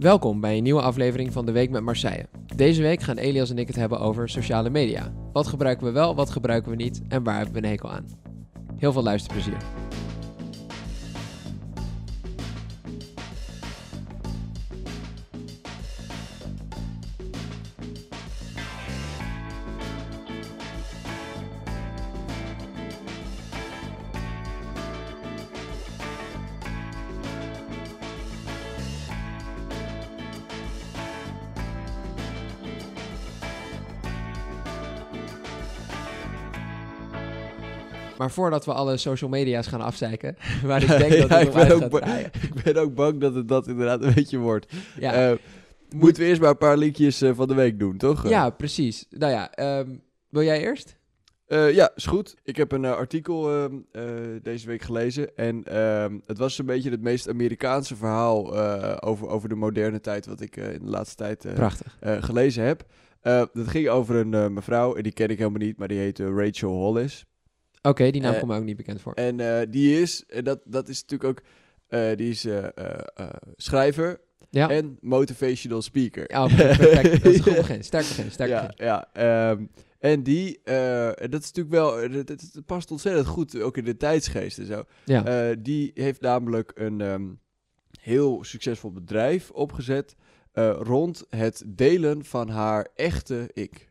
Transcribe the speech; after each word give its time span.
Welkom 0.00 0.40
bij 0.40 0.56
een 0.56 0.62
nieuwe 0.62 0.82
aflevering 0.82 1.32
van 1.32 1.46
De 1.46 1.52
Week 1.52 1.70
met 1.70 1.82
Marseille. 1.82 2.28
Deze 2.56 2.82
week 2.82 3.02
gaan 3.02 3.16
Elias 3.16 3.50
en 3.50 3.58
ik 3.58 3.66
het 3.66 3.76
hebben 3.76 4.00
over 4.00 4.28
sociale 4.28 4.70
media. 4.70 5.12
Wat 5.32 5.46
gebruiken 5.46 5.86
we 5.86 5.92
wel, 5.92 6.14
wat 6.14 6.30
gebruiken 6.30 6.70
we 6.70 6.76
niet 6.76 7.02
en 7.08 7.22
waar 7.22 7.36
hebben 7.36 7.54
we 7.54 7.62
een 7.62 7.68
hekel 7.68 7.90
aan? 7.90 8.06
Heel 8.76 8.92
veel 8.92 9.02
luisterplezier. 9.02 9.79
Maar 38.30 38.38
voordat 38.38 38.64
we 38.64 38.72
alle 38.72 38.96
social 38.96 39.30
media's 39.30 39.66
gaan 39.66 39.80
afzeiken, 39.80 40.36
waar 40.64 40.82
ik 40.82 40.88
denk 40.88 41.28
dat 41.28 41.28
Ja, 41.28 41.38
ik 41.38 41.52
ben 41.52 41.72
ook 41.72 42.04
gaat. 42.04 42.20
Ik 42.54 42.62
ben 42.64 42.76
ook 42.76 42.94
bang 42.94 43.20
dat 43.20 43.34
het 43.34 43.48
dat 43.48 43.66
inderdaad 43.68 44.02
een 44.02 44.14
beetje 44.14 44.38
wordt. 44.38 44.72
Ja, 44.98 45.30
Eh, 45.30 45.36
moeten 45.96 46.22
we 46.22 46.28
eerst 46.28 46.40
maar 46.40 46.50
een 46.50 46.56
paar 46.56 46.76
linkjes 46.76 47.20
eh, 47.20 47.30
van 47.34 47.48
de 47.48 47.54
week 47.54 47.78
doen, 47.78 47.96
toch? 47.96 48.28
ja, 48.28 48.50
precies. 48.50 49.06
Nou 49.10 49.32
ja, 49.32 49.52
ehm, 49.52 49.96
wil 50.28 50.42
jij 50.42 50.60
eerst? 50.60 50.96
Eh, 51.46 51.74
ja, 51.74 51.90
is 51.94 52.06
goed. 52.06 52.36
Ik 52.42 52.56
heb 52.56 52.72
een 52.72 52.84
artikel 52.84 53.50
ehm, 53.50 53.74
eh, 53.92 54.02
deze 54.42 54.66
week 54.66 54.82
gelezen. 54.82 55.36
En 55.36 55.64
ehm, 55.64 56.18
het 56.26 56.38
was 56.38 56.58
een 56.58 56.66
beetje 56.66 56.90
het 56.90 57.02
meest 57.02 57.28
Amerikaanse 57.28 57.96
verhaal 57.96 58.58
over, 59.02 59.28
over 59.28 59.48
de 59.48 59.54
moderne 59.54 60.00
tijd... 60.00 60.26
wat 60.26 60.40
ik 60.40 60.56
in 60.56 60.84
de 60.84 60.90
laatste 60.90 61.16
tijd 61.16 61.46
gelezen 62.00 62.64
heb. 62.64 62.84
Dat 63.52 63.68
ging 63.68 63.88
over 63.88 64.16
een 64.16 64.52
mevrouw, 64.52 64.94
en 64.94 65.02
die 65.02 65.12
ken 65.12 65.28
ik 65.28 65.38
helemaal 65.38 65.66
niet... 65.66 65.78
maar 65.78 65.88
die 65.88 65.98
heet 65.98 66.20
eh, 66.20 66.26
Rachel 66.36 66.70
Hollis. 66.70 67.24
Oké, 67.82 68.10
die 68.10 68.20
naam 68.20 68.32
eh, 68.32 68.38
komt 68.38 68.50
me 68.50 68.58
ook 68.58 68.64
niet 68.64 68.76
bekend 68.76 69.00
voor. 69.00 69.12
En 69.14 69.40
eh, 69.40 69.66
die 69.70 70.00
is, 70.00 70.24
en 70.28 70.44
dat, 70.44 70.60
dat 70.64 70.88
is 70.88 71.00
natuurlijk 71.02 71.30
ook... 71.30 71.46
eh, 71.88 72.16
die 72.16 72.30
is 72.30 72.46
schrijver 73.56 74.20
Ja, 74.50 74.70
en 74.70 74.98
motivational 75.00 75.82
speaker. 75.82 76.24
ja 76.32 76.44
oké, 76.44 76.54
perfect. 76.54 77.12
Dat 77.22 77.32
is 77.32 77.36
een 77.38 77.42
goed 77.42 77.56
begin. 77.56 77.84
Sterk 77.84 78.08
begin, 78.08 78.30
sterk 78.30 78.50
ja, 78.50 78.66
begin. 78.66 78.86
ja. 78.86 79.08
ehm, 79.12 79.64
en 79.98 80.22
die, 80.22 80.60
dat 81.14 81.40
is 81.42 81.52
natuurlijk 81.52 81.70
wel, 81.70 81.98
het, 81.98 82.60
past 82.66 82.90
ontzettend 82.90 83.26
goed, 83.26 83.60
ook 83.60 83.76
in 83.76 83.84
de 83.84 83.96
tijdsgeest 83.96 84.58
en 84.58 84.66
zo. 84.66 84.84
Ja, 85.04 85.54
die 85.54 85.90
heeft 85.94 86.20
namelijk 86.20 86.72
een 86.74 87.00
ehm, 87.00 87.28
heel 88.00 88.44
succesvol 88.44 88.92
bedrijf 88.92 89.50
opgezet 89.50 90.16
rond 90.78 91.24
het 91.28 91.62
delen 91.66 92.24
van 92.24 92.48
haar 92.48 92.88
echte 92.94 93.50
ik. 93.52 93.88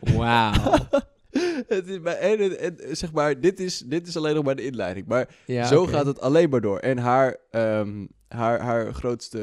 wauw. 0.00 0.74
het 1.68 1.88
is 1.88 1.98
maar, 1.98 2.14
en, 2.14 2.38
en, 2.38 2.58
en, 2.80 2.96
zeg 2.96 3.12
maar, 3.12 3.40
dit 3.40 3.60
is, 3.60 3.78
dit 3.78 4.06
is 4.06 4.16
alleen 4.16 4.34
nog 4.34 4.44
maar 4.44 4.56
de 4.56 4.64
inleiding. 4.64 5.06
Maar 5.06 5.28
Ja, 5.46 5.64
zo 5.66 5.86
gaat 5.86 6.06
het 6.06 6.20
alleen 6.20 6.50
maar 6.50 6.60
door. 6.60 6.78
En 6.78 6.98
haar, 6.98 7.36
ehm, 7.50 8.06
haar, 8.28 8.60
haar 8.60 8.94
grootste 8.94 9.40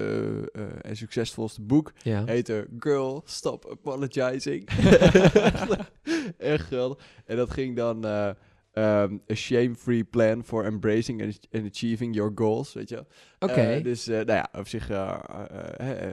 eh, 0.52 0.62
en 0.82 0.96
succesvolste 0.98 1.62
boek 1.62 1.92
Ja. 2.04 2.24
heet 2.26 2.48
er 2.48 2.68
Girl, 2.80 3.22
Stop 3.26 3.68
Apologizing. 3.72 4.70
Echt 6.38 6.66
geweldig. 6.68 7.04
En 7.26 7.38
dat 7.38 7.52
ging 7.52 7.76
dan 7.76 8.06
eh, 8.06 8.30
ehm, 8.72 9.18
A 9.32 9.36
Shame-Free 9.36 10.04
Plan 10.04 10.44
for 10.44 10.66
Embracing 10.66 11.22
and, 11.22 11.66
Achieving 11.66 12.16
Your 12.16 12.32
Goals, 12.36 12.74
weet 12.74 12.90
je. 12.90 13.06
Oké. 13.40 13.54
Eh, 13.54 13.84
dus, 13.84 14.08
eh, 14.08 14.16
nou 14.16 14.32
ja, 14.32 14.50
op 14.60 14.68
zich 14.68 14.90
eh, 14.90 15.20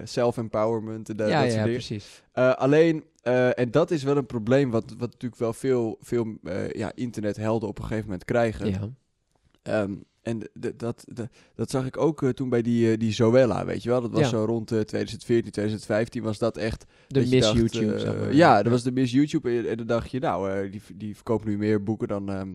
self-empowerment 0.04 1.08
en 1.08 1.16
dat, 1.16 1.28
ja, 1.28 1.42
dat 1.42 1.42
soort 1.42 1.54
ja, 1.54 1.64
dingen. 1.64 1.78
precies. 1.78 2.22
Eh, 2.32 2.54
alleen, 2.54 3.04
en 3.54 3.70
dat 3.70 3.90
is 3.90 4.02
wel 4.02 4.16
een 4.16 4.26
probleem 4.26 4.70
wat, 4.70 4.94
wat 4.98 5.10
natuurlijk 5.10 5.40
wel 5.40 5.52
veel, 5.52 5.98
veel 6.00 6.38
ja, 6.72 6.92
internethelden 6.94 7.68
op 7.68 7.78
een 7.78 7.84
gegeven 7.84 8.04
moment 8.04 8.24
krijgen. 8.24 8.66
Ja. 8.66 8.90
Ehm, 9.62 9.94
en 10.26 10.42
dat, 10.76 11.04
d- 11.14 11.28
dat 11.54 11.70
zag 11.70 11.86
ik 11.86 11.96
ook 11.96 12.22
eh, 12.22 12.28
toen 12.28 12.48
bij 12.48 12.62
die, 12.62 12.90
eh, 12.92 12.98
die 12.98 13.12
Zoella, 13.12 13.64
weet 13.64 13.82
je 13.82 13.88
wel. 13.88 14.00
Dat 14.00 14.10
was 14.10 14.20
Ja. 14.20 14.28
zo 14.28 14.44
rond 14.44 14.70
eh, 14.72 14.80
2014, 14.80 15.50
2015 15.52 16.22
was 16.22 16.38
dat 16.38 16.56
echt... 16.56 16.84
De 17.08 17.20
dat 17.20 17.28
Miss 17.30 17.52
YouTube. 17.52 17.94
eh, 17.94 18.00
zeg 18.00 18.18
maar. 18.18 18.34
ja, 18.34 18.62
dat 18.62 18.72
was 18.72 18.82
de 18.82 18.92
Miss 18.92 19.12
YouTube. 19.12 19.50
En, 19.58 19.68
en 19.68 19.76
dan 19.76 19.86
dacht 19.86 20.10
je, 20.10 20.18
nou, 20.20 20.50
eh, 20.50 20.70
die, 20.72 20.82
die 20.94 21.14
verkopen 21.14 21.48
nu 21.48 21.58
meer 21.58 21.82
boeken 21.82 22.08
dan 22.08 22.28
ehm, 22.30 22.48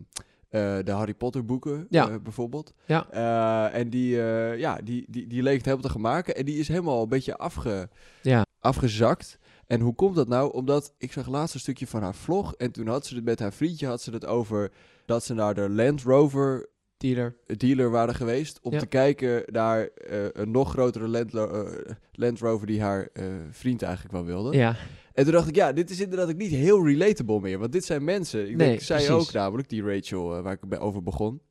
eh, 0.50 0.78
de 0.86 0.92
Harry 0.92 1.14
Potter 1.14 1.46
boeken, 1.46 1.86
Ja. 1.90 2.10
eh, 2.10 2.16
bijvoorbeeld. 2.24 2.74
Ja. 2.86 3.08
Eh, 3.10 3.80
en 3.80 3.90
die, 3.90 4.22
eh, 4.22 4.58
ja, 4.60 4.80
die, 4.84 5.06
die, 5.10 5.28
die 5.28 5.42
leek 5.44 5.56
het 5.58 5.66
helemaal 5.66 5.86
te 5.86 5.92
gaan 5.92 6.02
maken. 6.02 6.36
En 6.36 6.46
die 6.46 6.58
is 6.60 6.68
helemaal 6.68 7.02
een 7.02 7.10
beetje 7.10 7.38
afge, 7.38 7.90
Ja. 8.22 8.46
afgezakt. 8.60 9.40
En 9.68 9.80
hoe 9.80 9.96
komt 9.96 10.16
dat 10.16 10.28
nou? 10.28 10.54
Omdat 10.54 10.94
ik 10.98 11.12
zag 11.12 11.28
laatst 11.28 11.54
een 11.54 11.60
stukje 11.60 11.88
van 11.88 12.02
haar 12.02 12.16
vlog. 12.16 12.54
En 12.56 12.72
toen 12.72 12.88
had 12.88 13.06
ze 13.06 13.16
het 13.16 13.24
met 13.24 13.40
haar 13.40 13.54
vriendje 13.54 13.88
had 13.88 14.02
ze 14.02 14.12
het 14.12 14.26
over 14.26 14.72
dat 15.06 15.24
ze 15.24 15.34
naar 15.34 15.54
de 15.54 15.70
Land 15.70 16.02
Rover 16.04 16.70
Dealer. 17.02 17.36
dealer 17.58 17.90
waren 17.92 18.16
geweest 18.16 18.60
om 18.62 18.74
Ja. 18.74 18.80
te 18.80 18.86
kijken 18.86 19.44
naar 19.46 19.88
eh, 19.88 20.18
een 20.32 20.52
nog 20.52 20.70
grotere 20.72 21.08
Land, 21.08 21.34
eh, 21.34 21.64
Land 22.12 22.40
Rover 22.40 22.68
die 22.68 22.82
haar 22.82 23.10
eh, 23.14 23.26
vriend 23.52 23.82
eigenlijk 23.82 24.14
wel 24.14 24.26
wilde. 24.26 24.58
Ja. 24.58 24.76
En 25.14 25.24
toen 25.24 25.34
dacht 25.34 25.48
ik, 25.48 25.56
ja, 25.56 25.74
dit 25.74 25.90
is 25.90 26.00
inderdaad 26.02 26.30
ook 26.30 26.38
niet 26.38 26.52
heel 26.52 26.86
relatable 26.88 27.40
meer, 27.40 27.60
want 27.60 27.72
dit 27.72 27.86
zijn 27.86 28.04
mensen. 28.04 28.50
Ik 28.50 28.56
Nee, 28.56 28.68
denk, 28.68 28.82
zij 28.82 28.96
precies. 29.06 29.28
ook 29.28 29.32
namelijk, 29.34 29.70
die 29.70 29.84
Rachel 29.84 30.42
waar 30.42 30.58
ik 30.62 30.82
over 30.82 31.04
begon, 31.04 31.42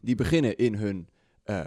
die 0.00 0.14
beginnen 0.14 0.56
in 0.56 0.74
hun 0.74 1.08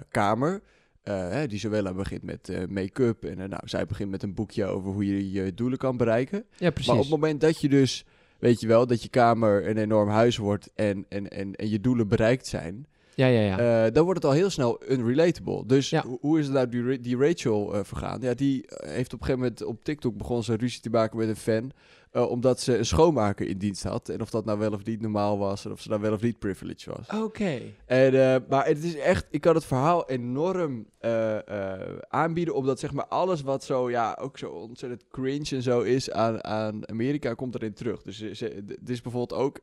kamer. 0.09 0.61
Hè, 1.03 1.47
die 1.47 1.59
Zoella 1.59 1.93
begint 1.93 2.23
met 2.23 2.69
make-up 2.69 3.23
en 3.25 3.37
nou, 3.37 3.61
zij 3.67 3.85
begint 3.85 4.09
met 4.09 4.23
een 4.23 4.33
boekje 4.33 4.65
over 4.65 4.91
hoe 4.91 5.05
je 5.07 5.31
je 5.31 5.53
doelen 5.53 5.77
kan 5.77 5.97
bereiken. 5.97 6.45
Ja, 6.57 6.69
precies. 6.69 6.87
Maar 6.87 6.95
op 6.95 7.01
het 7.01 7.11
moment 7.11 7.41
dat 7.41 7.61
je 7.61 7.69
dus, 7.69 8.05
weet 8.39 8.59
je 8.61 8.67
wel, 8.67 8.87
dat 8.87 9.03
je 9.03 9.09
kamer 9.09 9.67
een 9.69 9.77
enorm 9.77 10.09
huis 10.09 10.37
wordt 10.37 10.71
en, 10.75 11.05
en, 11.09 11.29
en, 11.29 11.55
en 11.55 11.69
je 11.69 11.79
doelen 11.79 12.07
bereikt 12.07 12.47
zijn, 12.47 12.87
Ja, 13.15 13.27
ja, 13.27 13.39
ja. 13.41 13.85
eh, 13.85 13.93
dan 13.93 14.03
wordt 14.03 14.21
het 14.23 14.31
al 14.31 14.37
heel 14.37 14.49
snel 14.49 14.81
unrelatable. 14.89 15.63
Dus 15.65 15.89
Ja. 15.89 16.05
hoe 16.19 16.39
is 16.39 16.45
het 16.45 16.53
nou 16.53 16.69
die, 16.69 16.99
die 16.99 17.17
Rachel 17.17 17.73
eh, 17.73 17.79
vergaan? 17.83 18.21
Ja, 18.21 18.33
die 18.33 18.67
eh, 18.67 18.89
heeft 18.91 19.13
op 19.13 19.19
een 19.19 19.25
gegeven 19.25 19.43
moment 19.47 19.63
op 19.63 19.83
TikTok 19.83 20.17
begon 20.17 20.43
ze 20.43 20.55
ruzie 20.55 20.81
te 20.81 20.89
maken 20.89 21.17
met 21.17 21.27
een 21.27 21.35
fan. 21.35 21.71
Eh, 22.15 22.29
omdat 22.29 22.59
ze 22.59 22.77
een 22.77 22.85
schoonmaker 22.85 23.47
in 23.47 23.57
dienst 23.57 23.83
had. 23.83 24.09
En 24.09 24.21
of 24.21 24.29
dat 24.29 24.45
nou 24.45 24.59
wel 24.59 24.71
of 24.71 24.85
niet 24.85 25.01
normaal 25.01 25.37
was. 25.37 25.65
En 25.65 25.71
of 25.71 25.81
ze 25.81 25.89
nou 25.89 26.01
wel 26.01 26.13
of 26.13 26.21
niet 26.21 26.39
privilege 26.39 26.91
was. 26.91 27.21
Oké. 27.21 27.61
En, 27.85 28.33
eh, 28.33 28.41
maar 28.49 28.65
het 28.65 28.83
is 28.83 28.95
echt, 28.95 29.25
ik 29.29 29.41
kan 29.41 29.55
het 29.55 29.65
verhaal 29.65 30.09
enorm 30.09 30.85
eh, 30.97 31.37
aanbieden. 32.07 32.55
Omdat 32.55 32.79
zeg 32.79 32.93
maar 32.93 33.07
alles 33.07 33.41
wat 33.41 33.63
zo, 33.63 33.89
ja, 33.89 34.17
ook 34.21 34.37
zo 34.37 34.49
ontzettend 34.49 35.03
cringe 35.11 35.49
en 35.49 35.61
zo 35.61 35.81
is 35.81 36.11
aan, 36.11 36.43
aan 36.43 36.89
Amerika, 36.89 37.33
komt 37.33 37.55
erin 37.55 37.73
terug. 37.73 38.01
Dus 38.01 38.19
het 38.19 38.89
is 38.89 39.01
bijvoorbeeld 39.01 39.41
ook, 39.41 39.59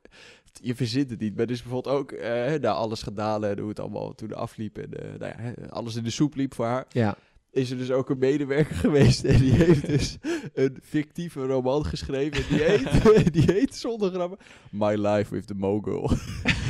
je 0.52 0.74
verzint 0.74 1.10
het 1.10 1.20
niet, 1.20 1.32
maar 1.32 1.46
het 1.46 1.50
is 1.54 1.62
bijvoorbeeld 1.62 1.96
ook, 1.96 2.12
nou, 2.60 2.76
alles 2.76 3.02
gedaan 3.02 3.44
en 3.44 3.58
hoe 3.58 3.68
het 3.68 3.80
allemaal 3.80 4.14
toen 4.14 4.34
afliep. 4.34 4.78
En 4.78 4.90
nou 5.18 5.32
ja, 5.38 5.68
alles 5.68 5.96
in 5.96 6.04
de 6.04 6.10
soep 6.10 6.34
liep 6.34 6.54
voor 6.54 6.66
haar. 6.66 6.86
Ja. 6.88 7.16
Is 7.52 7.70
er 7.70 7.76
dus 7.78 7.90
ook 7.90 8.10
een 8.10 8.18
medewerker 8.18 8.74
geweest 8.84 9.24
en 9.24 9.40
die 9.40 9.52
heeft 9.52 9.86
dus 9.86 10.18
een 10.54 10.78
fictieve 10.82 11.46
roman 11.46 11.84
geschreven. 11.86 12.42
En 12.42 12.44
die 12.48 12.62
heet, 12.70 13.32
die 13.34 13.52
heet 13.52 13.74
zonder 13.76 14.10
grappen 14.10 14.38
My 14.70 14.94
Life 15.06 15.34
with 15.34 15.46
the 15.46 15.54
Mogul. 15.54 16.10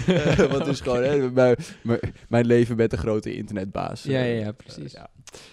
Eh, 0.06 0.36
Wat 0.38 0.66
is 0.66 0.80
gewoon 0.80 1.02
hè, 1.02 1.30
mijn, 1.30 1.56
mijn, 2.28 2.46
leven 2.46 2.76
met 2.76 2.92
een 2.92 2.98
grote 2.98 3.34
internetbaas. 3.34 4.02
Ja, 4.02 4.22
ja, 4.22 4.44
ja, 4.44 4.52
precies. 4.52 4.94
eh, 4.94 5.00
ja. 5.00 5.10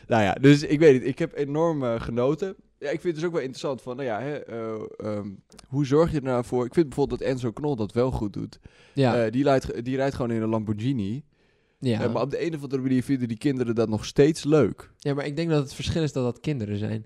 Nou 0.07 0.23
ja, 0.23 0.34
dus 0.34 0.63
ik 0.63 0.79
weet 0.79 0.94
het. 1.00 1.07
Ik 1.09 1.19
heb 1.19 1.35
enorm 1.35 1.84
eh, 1.84 2.01
genoten. 2.01 2.56
Ja, 2.79 2.90
ik 2.90 3.01
vind 3.01 3.03
het 3.03 3.16
dus 3.16 3.23
ook 3.25 3.31
wel 3.31 3.41
interessant 3.41 3.81
van, 3.81 3.96
nou 3.96 4.07
ja, 4.07 4.19
hè, 4.22 4.35
eh, 4.38 4.81
ehm, 4.97 5.28
hoe 5.67 5.85
zorg 5.85 6.11
je 6.11 6.17
er 6.17 6.23
nou 6.23 6.44
voor? 6.46 6.66
Ik 6.66 6.73
vind 6.73 6.85
bijvoorbeeld 6.88 7.19
dat 7.19 7.29
Enzo 7.29 7.51
Knol 7.51 7.75
dat 7.75 7.94
wel 7.94 8.11
goed 8.11 8.34
doet. 8.34 8.59
Ja. 8.94 9.29
Die, 9.29 9.44
rijdt, 9.44 9.85
die 9.85 9.96
rijdt 9.96 10.16
gewoon 10.16 10.31
in 10.31 10.41
een 10.41 10.50
Lamborghini. 10.50 11.23
Ja. 11.79 12.01
Eh, 12.03 12.13
maar 12.13 12.22
op 12.22 12.31
de 12.31 12.45
een 12.45 12.56
of 12.56 12.63
andere 12.63 12.81
manier 12.81 13.03
vinden 13.03 13.28
die 13.28 13.38
kinderen 13.38 13.75
dat 13.75 13.90
nog 13.90 14.06
steeds 14.06 14.44
leuk. 14.44 14.91
ja, 14.97 15.13
maar 15.13 15.25
ik 15.25 15.35
denk 15.35 15.50
dat 15.50 15.63
het 15.63 15.73
verschil 15.73 16.03
is 16.03 16.11
dat 16.11 16.23
dat 16.23 16.40
kinderen 16.40 16.78
zijn. 16.78 17.05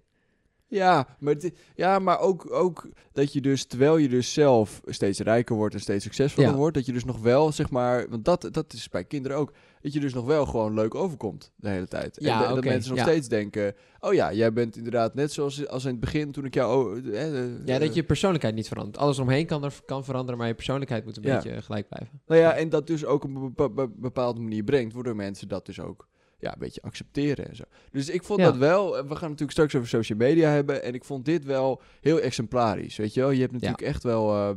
Ja, 0.73 1.07
maar, 1.19 1.33
het- 1.33 1.51
ja, 1.75 1.99
maar 1.99 2.19
ook, 2.19 2.51
ook 2.53 2.87
dat 3.11 3.33
je 3.33 3.41
dus, 3.41 3.65
terwijl 3.65 3.97
je 3.97 4.09
dus 4.09 4.33
zelf 4.33 4.81
steeds 4.85 5.19
rijker 5.19 5.55
wordt 5.55 5.73
en 5.75 5.81
steeds 5.81 6.03
succesvoller 6.03 6.51
Ja. 6.51 6.57
wordt, 6.57 6.75
dat 6.75 6.85
je 6.85 6.93
dus 6.93 7.05
nog 7.05 7.19
wel, 7.19 7.51
zeg 7.51 7.69
maar, 7.69 8.09
want 8.09 8.25
dat, 8.25 8.47
dat 8.51 8.73
is 8.73 8.89
bij 8.89 9.03
kinderen 9.03 9.37
ook, 9.37 9.51
dat 9.81 9.93
je 9.93 9.99
dus 9.99 10.13
nog 10.13 10.25
wel 10.25 10.45
gewoon 10.45 10.73
leuk 10.73 10.95
overkomt 10.95 11.51
de 11.55 11.69
hele 11.69 11.87
tijd. 11.87 12.17
Ja, 12.21 12.41
en 12.43 12.47
de- 12.49 12.55
dat 12.55 12.63
mensen 12.63 12.89
nog 12.89 12.99
ja. 12.99 13.05
steeds 13.05 13.27
denken, 13.27 13.75
oh 13.99 14.13
ja, 14.13 14.33
jij 14.33 14.53
bent 14.53 14.75
inderdaad 14.77 15.13
net 15.13 15.31
zoals 15.31 15.67
als 15.67 15.83
in 15.85 15.91
het 15.91 15.99
begin 15.99 16.31
toen 16.31 16.45
ik 16.45 16.53
jou... 16.53 16.97
oh, 16.99 17.07
eh, 17.07 17.39
eh, 17.43 17.49
Ja, 17.65 17.79
dat 17.79 17.89
eh, 17.89 17.93
je 17.95 18.03
persoonlijkheid 18.03 18.55
niet 18.55 18.67
verandert. 18.67 18.97
Alles 18.97 19.19
omheen 19.19 19.45
kan, 19.45 19.63
er, 19.63 19.73
kan 19.85 20.03
veranderen, 20.03 20.37
maar 20.37 20.47
je 20.47 20.53
persoonlijkheid 20.53 21.05
moet 21.05 21.15
een 21.17 21.21
beetje 21.23 21.61
gelijk 21.61 21.87
blijven. 21.89 22.21
Nou 22.27 22.41
ja, 22.41 22.53
en 22.53 22.69
dat 22.69 22.87
dus 22.87 23.05
ook 23.05 23.23
op 23.23 23.35
een 23.35 23.41
bepa- 23.53 23.69
be- 23.69 23.91
bepaalde 23.95 24.39
manier 24.41 24.63
brengt, 24.63 24.93
waardoor 24.93 25.15
mensen 25.15 25.47
dat 25.47 25.65
dus 25.65 25.79
ook 25.79 26.07
ja, 26.43 26.53
een 26.53 26.59
beetje 26.59 26.81
accepteren 26.81 27.47
en 27.49 27.55
zo. 27.55 27.63
Dus 27.91 28.09
ik 28.09 28.23
vond 28.23 28.39
Ja. 28.39 28.45
dat 28.45 28.57
wel, 28.57 28.97
en 28.97 29.03
we 29.07 29.15
gaan 29.15 29.29
natuurlijk 29.29 29.51
straks 29.51 29.75
over 29.75 29.87
social 29.87 30.17
media 30.17 30.49
hebben, 30.49 30.83
en 30.83 30.93
ik 30.93 31.03
vond 31.03 31.25
dit 31.25 31.45
wel 31.45 31.81
heel 32.01 32.19
exemplarisch, 32.19 32.95
weet 32.97 33.13
je 33.13 33.19
wel. 33.19 33.29
Je 33.29 33.39
hebt 33.39 33.51
natuurlijk 33.51 33.81
echt 33.81 34.03
wel, 34.03 34.29
eh, 34.35 34.49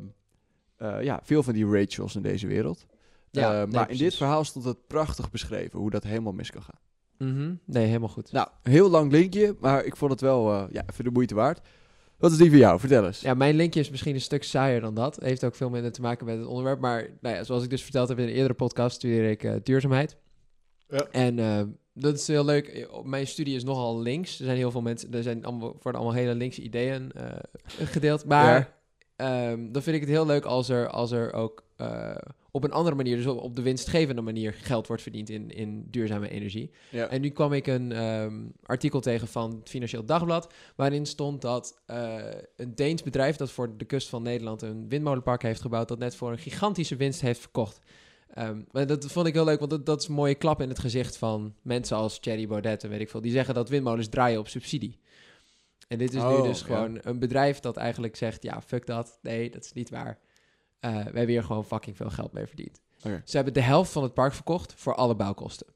eh, 0.97 1.03
ja, 1.05 1.21
veel 1.23 1.43
van 1.43 1.53
die 1.55 1.67
Rachels 1.67 2.17
in 2.17 2.23
deze 2.23 2.47
wereld. 2.47 2.87
Ja, 3.31 3.53
Eh, 3.53 3.57
nee, 3.59 3.67
maar 3.67 3.91
in 3.91 3.97
dit 3.99 4.15
verhaal 4.15 4.45
stond 4.45 4.65
het 4.65 4.87
prachtig 4.87 5.31
beschreven, 5.31 5.79
hoe 5.79 5.91
dat 5.91 6.05
helemaal 6.05 6.33
mis 6.33 6.51
kan 6.51 6.63
gaan. 6.63 6.79
Mhm. 7.19 7.55
Nee, 7.65 7.87
helemaal 7.87 8.09
goed. 8.09 8.33
Nou, 8.33 8.49
heel 8.63 8.91
lang 8.91 9.13
linkje, 9.13 9.57
maar 9.61 9.85
ik 9.85 9.97
vond 9.97 10.11
het 10.11 10.21
wel 10.21 10.53
eh, 10.53 10.65
ja, 10.71 10.83
even 10.93 11.05
de 11.05 11.11
moeite 11.11 11.35
waard. 11.35 11.61
Wat 12.19 12.31
is 12.31 12.37
die 12.37 12.49
voor 12.51 12.59
jou? 12.59 12.81
Vertel 12.81 13.07
eens. 13.07 13.21
Ja, 13.21 13.35
mijn 13.35 13.55
linkje 13.55 13.81
is 13.81 13.91
misschien 13.91 14.15
een 14.15 14.21
stuk 14.21 14.45
saaier 14.45 14.81
dan 14.81 14.95
dat. 14.95 15.17
Heeft 15.23 15.45
ook 15.45 15.55
veel 15.55 15.71
minder 15.71 15.93
te 15.93 16.01
maken 16.01 16.27
met 16.27 16.39
het 16.39 16.47
onderwerp. 16.47 16.81
Maar 16.81 17.09
nou 17.21 17.35
ja, 17.37 17.45
zoals 17.45 17.63
ik 17.65 17.71
dus 17.71 17.83
verteld 17.83 18.09
heb 18.09 18.19
in 18.19 18.25
een 18.25 18.31
eerdere 18.35 18.55
podcast, 18.55 18.97
studeer 18.97 19.31
ik 19.31 19.45
eh, 19.45 19.55
duurzaamheid. 19.63 20.17
Ja. 20.89 21.07
En 21.11 21.39
eh, 21.39 21.63
dat 21.95 22.15
is 22.15 22.27
heel 22.27 22.45
leuk. 22.45 22.89
Op 22.91 23.07
Mijn 23.07 23.27
studie 23.27 23.57
is 23.57 23.65
nogal 23.65 24.01
links. 24.01 24.39
Er 24.39 24.45
zijn 24.45 24.57
heel 24.57 24.71
veel 24.71 24.83
mensen, 24.83 25.13
er 25.13 25.23
zijn 25.23 25.45
allemaal, 25.45 25.77
worden 25.83 26.01
allemaal 26.01 26.21
hele 26.21 26.35
linkse 26.35 26.63
ideeën 26.63 27.13
eh, 27.13 27.33
gedeeld. 27.65 28.25
Maar 28.25 28.75
ehm, 29.17 29.73
dan 29.73 29.83
vind 29.83 29.97
ik 29.97 30.03
het 30.03 30.11
heel 30.11 30.27
leuk 30.27 30.45
als 30.45 30.69
er, 30.69 30.89
als 30.89 31.11
er 31.11 31.33
ook 31.33 31.65
eh, 31.77 32.17
op 32.51 32.65
een 32.65 32.73
andere 32.73 32.97
manier, 32.97 33.17
dus 33.17 33.27
op, 33.27 33.43
op 33.43 33.57
de 33.57 33.63
winstgevende 33.63 34.23
manier, 34.23 34.53
geld 34.53 34.87
wordt 34.87 35.03
verdiend 35.03 35.29
in, 35.31 35.51
in 35.51 35.87
duurzame 35.91 36.29
energie. 36.29 36.71
Ja. 36.91 37.09
En 37.09 37.21
nu 37.21 37.29
kwam 37.31 37.53
ik 37.53 37.67
een 37.67 37.93
ehm, 37.93 38.45
artikel 38.63 39.01
tegen 39.01 39.29
van 39.29 39.51
het 39.51 39.69
Financieel 39.69 40.05
Dagblad, 40.05 40.53
waarin 40.77 41.07
stond 41.07 41.43
dat 41.43 41.83
eh, 41.87 42.15
een 42.57 42.75
Deens 42.75 43.03
bedrijf 43.03 43.37
dat 43.37 43.51
voor 43.51 43.77
de 43.77 43.85
kust 43.85 44.09
van 44.09 44.23
Nederland 44.23 44.63
een 44.63 44.89
windmolenpark 44.89 45.43
heeft 45.43 45.61
gebouwd, 45.61 45.89
dat 45.89 45.99
net 45.99 46.15
voor 46.15 46.31
een 46.31 46.39
gigantische 46.39 46.97
winst 46.97 47.21
heeft 47.21 47.41
verkocht. 47.41 47.81
Ehm, 48.37 48.63
maar 48.71 48.87
dat 48.87 49.07
vond 49.07 49.27
ik 49.27 49.35
heel 49.35 49.45
leuk, 49.45 49.59
want 49.59 49.71
dat, 49.71 49.87
dat 49.87 50.01
is 50.01 50.09
een 50.09 50.15
mooie 50.15 50.35
klap 50.35 50.61
in 50.61 50.69
het 50.69 50.79
gezicht 50.79 51.17
van 51.17 51.55
mensen 51.63 51.97
als 51.97 52.19
Thierry 52.19 52.47
Baudet 52.47 52.85
en 52.85 52.91
weet 52.91 53.01
ik 53.01 53.11
veel. 53.11 53.21
Die 53.21 53.33
zeggen 53.33 53.55
dat 53.55 53.69
windmolens 53.69 54.09
draaien 54.09 54.39
op 54.39 54.49
subsidie. 54.49 54.99
En 55.89 55.99
dit 55.99 56.15
is 56.15 56.23
nu 56.23 56.29
Oh, 56.29 56.43
dus 56.43 56.59
ja. 56.59 56.67
gewoon 56.67 56.99
een 57.03 57.19
bedrijf 57.19 57.61
dat 57.61 57.77
eigenlijk 57.77 58.17
zegt, 58.17 58.43
ja, 58.43 58.63
fuck 58.63 58.87
dat. 58.87 59.19
Nee, 59.23 59.51
dat 59.51 59.65
is 59.65 59.73
niet 59.73 59.91
waar. 59.91 60.19
Eh, 60.81 60.91
we 60.91 60.97
hebben 60.97 61.29
hier 61.29 61.43
gewoon 61.43 61.65
fucking 61.65 61.97
veel 61.97 62.11
geld 62.11 62.33
mee 62.33 62.47
verdiend. 62.47 62.81
Ze 63.25 63.37
hebben 63.37 63.55
de 63.55 63.61
helft 63.61 63.93
van 63.93 64.03
het 64.03 64.15
park 64.15 64.33
verkocht 64.33 64.75
voor 64.77 64.95
alle 64.95 65.15
bouwkosten. 65.15 65.67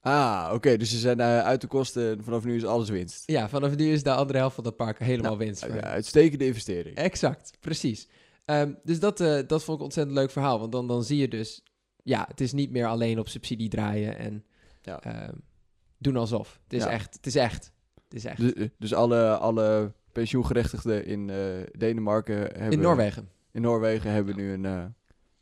Ah, 0.00 0.50
oké. 0.52 0.76
Dus 0.76 0.90
ze 0.90 0.98
zijn 0.98 1.20
eh, 1.20 1.40
uit 1.40 1.60
de 1.60 1.66
kosten 1.66 2.10
en 2.10 2.24
vanaf 2.24 2.44
nu 2.44 2.56
is 2.56 2.64
alles 2.64 2.88
winst. 2.88 3.22
Ja, 3.26 3.48
vanaf 3.48 3.76
nu 3.76 3.92
is 3.92 4.02
de 4.02 4.12
andere 4.12 4.38
helft 4.38 4.54
van 4.54 4.64
dat 4.64 4.76
park 4.76 4.98
helemaal 4.98 5.36
Nou, 5.36 5.44
winst. 5.44 5.64
Uh, 5.64 5.74
ja, 5.74 5.80
uitstekende 5.80 6.46
investering. 6.46 6.96
Exact, 6.96 7.56
precies. 7.60 8.08
Ehm, 8.44 8.72
dus 8.84 9.00
dat, 9.00 9.20
eh, 9.20 9.38
dat 9.46 9.64
vond 9.64 9.68
ik 9.68 9.78
een 9.78 9.80
ontzettend 9.80 10.16
leuk 10.16 10.30
verhaal. 10.30 10.58
Want 10.58 10.72
dan, 10.72 10.86
dan 10.86 11.04
zie 11.04 11.18
je 11.18 11.28
dus, 11.28 11.62
ja, 12.08 12.24
het 12.28 12.40
is 12.40 12.52
niet 12.52 12.70
meer 12.70 12.86
alleen 12.86 13.18
op 13.18 13.28
subsidie 13.28 13.68
draaien 13.68 14.18
en 14.18 14.44
Ja. 14.82 15.00
ehm, 15.00 15.34
doen 15.98 16.16
alsof. 16.16 16.60
Het 16.64 16.72
is 16.72 16.82
Ja. 16.82 16.90
echt, 16.90 17.14
het 17.14 17.26
is 17.26 17.34
echt. 17.34 17.72
Het 18.04 18.14
is 18.14 18.24
echt. 18.24 18.38
Dus, 18.40 18.52
eh, 18.52 18.68
dus 18.78 18.94
alle, 18.94 19.36
alle 19.36 19.92
pensioengerechtigden 20.12 21.04
in 21.06 21.30
eh, 21.30 21.36
Denemarken 21.78 22.36
hebben... 22.38 22.70
In 22.72 22.80
Noorwegen. 22.80 23.28
In 23.52 23.62
Noorwegen 23.62 24.10
hebben 24.10 24.36
nu 24.36 24.52
een, 24.52 24.64
eh, 24.64 24.84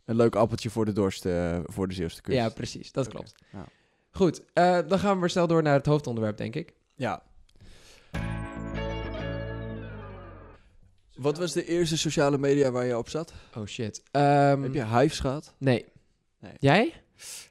een 0.05 0.17
leuk 0.17 0.35
appeltje 0.37 0.71
voor 0.71 0.85
de 0.85 0.93
dorst 0.93 1.23
voor 1.65 1.89
de 1.89 1.95
Zeeuwse 1.95 2.21
kust. 2.23 2.39
Ja, 2.39 2.49
precies. 2.49 2.93
Dat 2.93 3.09
klopt. 3.09 3.35
ja. 3.53 3.65
Goed, 4.11 4.43
dan 4.89 4.99
gaan 4.99 5.13
we 5.15 5.21
maar 5.21 5.31
snel 5.31 5.47
door 5.47 5.63
naar 5.63 5.75
het 5.75 5.87
hoofdonderwerp, 5.87 6.37
denk 6.37 6.55
ik. 6.55 6.75
Ja. 6.95 7.23
Wat 11.17 11.39
was 11.39 11.53
de 11.53 11.65
eerste 11.67 11.99
sociale 11.99 12.39
media 12.39 12.71
waar 12.71 12.85
je 12.85 12.99
op 12.99 13.09
zat? 13.09 13.33
Oh 13.57 13.67
shit. 13.67 14.03
Ehm, 14.11 14.63
Heb 14.63 14.75
je 14.75 14.87
Hives 14.87 15.21
gehad? 15.21 15.55
Nee. 15.59 15.85
Nee. 16.47 16.57
Jij? 16.59 16.93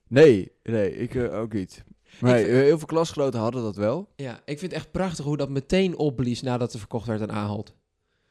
Nee, 0.08 0.52
nee, 0.64 0.96
ik 0.98 1.16
eh, 1.16 1.40
ook 1.40 1.54
niet. 1.54 1.84
Maar 2.20 2.38
vind- 2.38 2.50
eh, 2.50 2.54
heel 2.56 2.78
veel 2.78 2.88
klasgenoten 2.88 3.40
hadden 3.40 3.62
dat 3.64 3.76
wel. 3.76 4.10
Ja, 4.16 4.36
ik 4.46 4.60
vind 4.60 4.62
het 4.62 4.74
echt 4.74 4.92
prachtig 4.92 5.26
hoe 5.26 5.38
dat 5.38 5.50
meteen 5.50 5.98
opblies 5.98 6.42
nadat 6.42 6.72
het 6.72 6.80
verkocht 6.80 7.08
werd 7.08 7.22
aan 7.22 7.32
Ahold. 7.32 7.76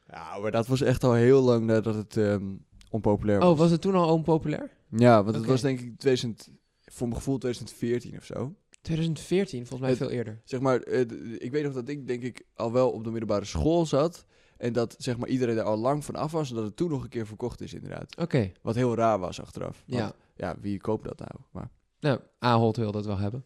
Ja, 0.07 0.37
maar 0.37 0.51
dat 0.51 0.67
was 0.67 0.81
echt 0.81 1.03
al 1.03 1.13
heel 1.13 1.41
lang 1.41 1.65
nadat 1.65 1.95
het 1.95 2.17
ehm, 2.17 2.45
onpopulair 2.89 3.39
was. 3.39 3.49
Oh, 3.51 3.57
was 3.57 3.71
het 3.71 3.81
toen 3.81 3.95
al 3.95 4.13
onpopulair? 4.13 4.71
Ja, 4.89 5.23
want 5.23 5.35
het 5.35 5.45
was 5.45 5.61
denk 5.61 5.79
ik 5.79 5.85
2000, 5.99 6.49
voor 6.85 7.07
mijn 7.07 7.19
gevoel 7.19 7.37
2014 7.37 8.17
of 8.17 8.25
zo. 8.25 8.55
2014, 8.81 9.59
volgens 9.67 9.79
mij 9.79 9.89
Het- 9.89 9.97
veel 9.97 10.09
eerder. 10.09 10.41
Zeg 10.43 10.59
maar, 10.59 10.79
eh, 10.81 10.99
ik 11.37 11.51
weet 11.51 11.63
nog 11.63 11.73
dat 11.73 11.87
ik 11.89 12.07
denk 12.07 12.23
ik 12.23 12.45
al 12.55 12.71
wel 12.71 12.91
op 12.91 13.03
de 13.03 13.09
middelbare 13.09 13.45
school 13.45 13.85
zat. 13.85 14.25
En 14.65 14.73
dat 14.73 14.95
zeg 14.97 15.17
maar 15.17 15.29
iedereen 15.29 15.57
er 15.57 15.63
al 15.63 15.77
lang 15.77 16.05
van 16.05 16.15
af 16.15 16.31
was. 16.31 16.49
En 16.49 16.55
dat 16.55 16.63
het 16.65 16.75
toen 16.75 16.89
nog 16.89 17.03
een 17.03 17.09
keer 17.09 17.27
verkocht 17.27 17.61
is 17.61 17.73
inderdaad. 17.73 18.17
Oké, 18.17 18.51
Wat 18.61 18.75
heel 18.75 18.95
raar 18.95 19.19
was 19.19 19.41
achteraf. 19.41 19.83
Want, 19.87 20.01
ja. 20.01 20.13
ja, 20.35 20.55
wie 20.61 20.79
koopt 20.79 21.03
dat 21.03 21.19
nou? 21.19 21.31
Maar 21.51 21.69
Nou, 21.99 22.19
Ahold 22.39 22.77
wil 22.77 22.91
dat 22.91 23.05
wel 23.05 23.17
hebben. 23.17 23.45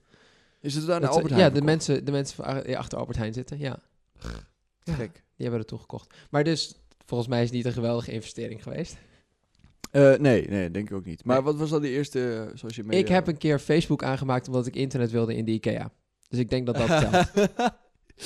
is 0.62 0.75
het 0.75 0.86
daar 0.86 1.01
ze- 1.01 1.07
Albert 1.07 1.30
ja, 1.30 1.36
Heijn 1.36 1.54
de 1.54 1.56
verkocht? 1.57 1.66
mensen, 1.88 2.06
de 2.06 2.12
mensen 2.12 2.63
die 2.66 2.77
achter 2.77 2.98
Albert 2.98 3.18
Heijn 3.18 3.33
zitten, 3.33 3.57
ja. 3.60 3.80
Ja, 4.83 4.94
Gek. 4.94 5.13
Die 5.13 5.21
hebben 5.48 5.60
het 5.60 5.68
toegekocht. 5.68 6.13
Maar 6.30 6.44
dus, 6.44 6.75
volgens 7.06 7.30
mij 7.30 7.39
is 7.39 7.45
het 7.45 7.56
niet 7.56 7.66
een 7.66 7.71
geweldige 7.74 8.12
investering 8.12 8.63
geweest. 8.63 8.98
Eh, 9.92 10.13
nee, 10.18 10.48
nee, 10.48 10.71
denk 10.71 10.89
ik 10.89 10.95
ook 10.95 11.06
niet. 11.06 11.24
Maar 11.25 11.36
Nee. 11.36 11.45
wat 11.45 11.56
was 11.57 11.69
dan 11.69 11.81
de 11.81 11.89
eerste 11.89 12.33
eh, 12.51 12.57
social 12.57 12.86
media? 12.86 13.01
Ik 13.01 13.07
heb 13.07 13.27
een 13.27 13.38
keer 13.38 13.60
Facebook 13.60 14.04
aangemaakt 14.04 14.48
omdat 14.48 14.66
ik 14.66 14.75
internet 14.75 15.12
wilde 15.12 15.36
in 15.36 15.45
de 15.45 15.51
IKEA. 15.51 15.92
Dus 16.27 16.39
ik 16.39 16.50
denk 16.50 16.66
dat 16.66 16.75
dat 16.75 16.88
telt. 17.01 17.31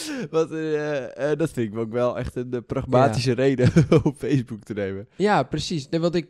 Wat, 0.30 0.52
eh, 0.52 1.32
eh, 1.32 1.38
dat 1.38 1.50
vind 1.52 1.74
ik 1.74 1.80
ook 1.80 1.92
wel 1.92 2.18
echt 2.18 2.36
een 2.36 2.54
eh, 2.54 2.60
pragmatische 2.68 3.32
reden 3.32 3.72
om 4.04 4.14
Facebook 4.16 4.64
te 4.64 4.74
nemen. 4.74 5.08
ja, 5.16 5.44
precies. 5.44 5.90
Nee, 5.90 6.00
want 6.00 6.16
ik, 6.16 6.26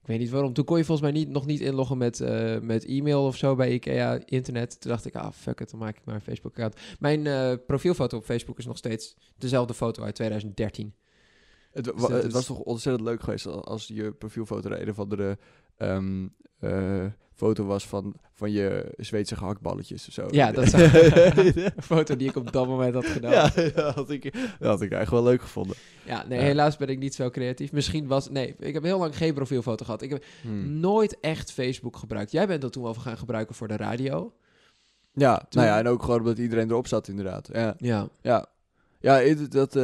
ik 0.00 0.06
weet 0.06 0.18
niet 0.18 0.30
waarom. 0.30 0.52
Toen 0.52 0.64
kon 0.64 0.78
je 0.78 0.84
volgens 0.84 1.10
mij 1.10 1.20
niet, 1.20 1.28
nog 1.28 1.46
niet 1.46 1.60
inloggen 1.60 1.98
met, 1.98 2.18
met 2.62 2.84
e-mail 2.84 3.24
of 3.26 3.36
zo 3.36 3.54
bij 3.54 3.72
IKEA 3.72 4.20
internet. 4.24 4.80
Toen 4.80 4.90
dacht 4.90 5.04
ik, 5.06 5.14
ah 5.14 5.32
fuck 5.32 5.60
it, 5.60 5.70
dan 5.70 5.80
maak 5.80 5.96
ik 5.96 6.04
maar 6.04 6.14
een 6.14 6.20
Facebook-account. 6.20 6.76
Mijn 6.98 7.22
profielfoto 7.66 8.16
op 8.16 8.24
Facebook 8.24 8.58
is 8.58 8.66
nog 8.66 8.76
steeds 8.76 9.16
dezelfde 9.38 9.74
foto 9.74 10.02
uit 10.02 10.14
2013. 10.14 10.94
Het, 11.72 11.86
wa- 11.94 12.08
Dus 12.08 12.22
het 12.22 12.32
was 12.32 12.46
toch 12.46 12.58
ontzettend 12.58 13.08
leuk 13.08 13.20
geweest 13.22 13.46
als, 13.46 13.86
je 13.86 14.12
profielfoto 14.12 14.70
een 14.70 14.90
of 14.90 14.98
andere 14.98 15.38
ehm, 15.76 16.26
eh, 16.58 17.04
foto 17.36 17.64
was 17.64 17.86
van, 17.86 18.14
van 18.32 18.52
je 18.52 18.92
Zweedse 18.96 19.36
gehaktballetjes 19.36 20.06
of 20.08 20.12
zo. 20.12 20.26
Ja, 20.30 20.52
dat 20.52 20.68
zou 20.70 20.82
een 20.92 21.72
foto 21.82 22.16
die 22.16 22.28
ik 22.28 22.36
op 22.36 22.52
dat 22.52 22.66
moment 22.66 22.94
had 22.94 23.06
gedaan. 23.06 23.30
ja, 23.32 23.50
dat 23.74 23.94
had 23.94 24.10
ik, 24.10 24.22
dat 24.32 24.68
had 24.68 24.82
ik 24.82 24.92
eigenlijk 24.92 25.10
wel 25.10 25.22
leuk 25.22 25.40
gevonden. 25.40 25.76
Ja, 26.04 26.24
nee, 26.28 26.38
Ja. 26.38 26.44
helaas 26.44 26.76
ben 26.76 26.88
ik 26.88 26.98
niet 26.98 27.14
zo 27.14 27.30
creatief. 27.30 27.72
Misschien 27.72 28.06
was... 28.06 28.30
Nee, 28.30 28.54
ik 28.58 28.74
heb 28.74 28.82
heel 28.82 28.98
lang 28.98 29.16
geen 29.16 29.34
profielfoto 29.34 29.84
gehad. 29.84 30.02
Ik 30.02 30.10
heb 30.10 30.24
Hmm. 30.42 30.78
nooit 30.80 31.20
echt 31.20 31.52
Facebook 31.52 31.96
gebruikt. 31.96 32.32
Jij 32.32 32.46
bent 32.46 32.62
dat 32.62 32.72
toen 32.72 32.82
wel 32.82 32.94
gaan 32.94 33.18
gebruiken 33.18 33.54
voor 33.54 33.68
de 33.68 33.76
radio. 33.76 34.32
Ja, 35.12 35.36
Toen- 35.38 35.62
nou 35.62 35.66
ja, 35.66 35.78
en 35.78 35.88
ook 35.88 36.02
gewoon 36.02 36.18
omdat 36.18 36.38
iedereen 36.38 36.70
erop 36.70 36.86
zat 36.86 37.08
inderdaad. 37.08 37.48
Ja, 37.52 37.74
Ja. 37.78 38.08
ja. 38.20 38.46
ja 39.00 39.14
het- 39.14 39.52
dat, 39.52 39.76
eh, 39.76 39.82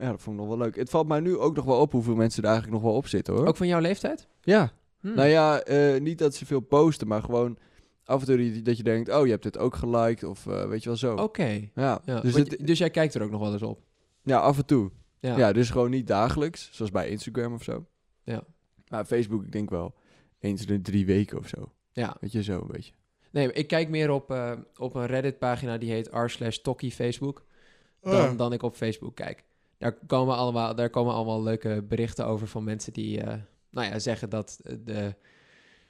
ja, 0.00 0.10
dat 0.10 0.22
vond 0.22 0.36
ik 0.36 0.42
nog 0.46 0.46
wel 0.56 0.58
leuk. 0.58 0.76
Het 0.76 0.90
valt 0.90 1.08
mij 1.08 1.20
nu 1.20 1.36
ook 1.38 1.56
nog 1.56 1.64
wel 1.64 1.80
op 1.80 1.92
hoeveel 1.92 2.14
mensen 2.14 2.42
er 2.42 2.48
eigenlijk 2.48 2.78
nog 2.82 2.90
wel 2.90 2.98
op 2.98 3.06
zitten 3.06 3.34
hoor. 3.34 3.46
Ook 3.46 3.56
van 3.56 3.66
jouw 3.66 3.80
leeftijd? 3.80 4.26
Ja, 4.42 4.72
Hm. 5.06 5.14
nou 5.14 5.28
ja, 5.28 5.60
eh, 5.60 6.00
niet 6.00 6.18
dat 6.18 6.34
ze 6.34 6.46
veel 6.46 6.60
posten, 6.60 7.06
maar 7.08 7.22
gewoon 7.22 7.58
af 8.04 8.20
en 8.20 8.26
toe 8.26 8.36
die- 8.36 8.62
dat 8.62 8.76
je 8.76 8.82
denkt, 8.82 9.10
oh 9.14 9.24
je 9.24 9.30
hebt 9.30 9.42
dit 9.42 9.58
ook 9.58 9.74
geliked 9.74 10.24
of 10.24 10.46
eh, 10.46 10.66
weet 10.68 10.82
je 10.82 10.88
wel 10.88 10.98
zo. 10.98 11.14
Oké. 11.14 11.68
Ja, 11.74 12.00
Ja. 12.04 12.20
dus, 12.20 12.34
het- 12.34 12.56
dus 12.66 12.78
jij 12.78 12.90
kijkt 12.90 13.14
er 13.14 13.22
ook 13.22 13.30
nog 13.30 13.40
wel 13.40 13.52
eens 13.52 13.62
op? 13.62 13.80
ja, 14.22 14.38
af 14.38 14.58
en 14.58 14.66
toe. 14.66 14.90
Ja. 15.20 15.36
Ja. 15.36 15.52
dus 15.52 15.70
gewoon 15.70 15.90
niet 15.90 16.06
dagelijks, 16.06 16.68
zoals 16.72 16.90
bij 16.90 17.08
Instagram 17.08 17.52
of 17.54 17.62
zo. 17.62 17.86
Ja. 18.24 18.42
Maar 18.88 19.04
Facebook, 19.04 19.44
ik 19.44 19.52
denk 19.52 19.70
wel 19.70 19.94
eens 20.38 20.60
in 20.60 20.66
de 20.66 20.80
drie 20.80 21.06
weken 21.06 21.38
of 21.38 21.48
zo. 21.48 21.72
Ja. 21.92 22.16
Weet 22.20 22.32
je, 22.32 22.42
zo 22.42 22.60
een 22.60 22.66
beetje. 22.72 22.92
Nee, 23.30 23.52
ik 23.52 23.66
kijk 23.66 23.88
meer 23.88 24.10
op, 24.10 24.30
eh, 24.30 24.52
op 24.76 24.94
een 24.94 25.06
Reddit-pagina 25.06 25.78
die 25.78 25.90
heet 25.90 26.08
r 26.12 26.28
slash 26.28 26.56
Tokkie 26.56 26.92
Facebook. 26.92 27.44
Dan, 28.00 28.12
Ah. 28.14 28.38
dan 28.38 28.52
ik 28.52 28.62
op 28.62 28.74
Facebook 28.76 29.14
kijk. 29.14 29.44
Daar 29.78 29.92
komen, 30.06 30.36
allemaal, 30.36 30.74
daar 30.74 30.90
komen 30.90 31.14
allemaal 31.14 31.42
leuke 31.42 31.84
berichten 31.88 32.26
over 32.26 32.46
van 32.46 32.64
mensen 32.64 32.92
die 32.92 33.20
eh, 33.20 33.34
nou 33.76 33.92
ja, 33.92 33.98
zeggen 33.98 34.30
dat 34.30 34.58
eh, 34.62 34.74
de, 34.84 35.14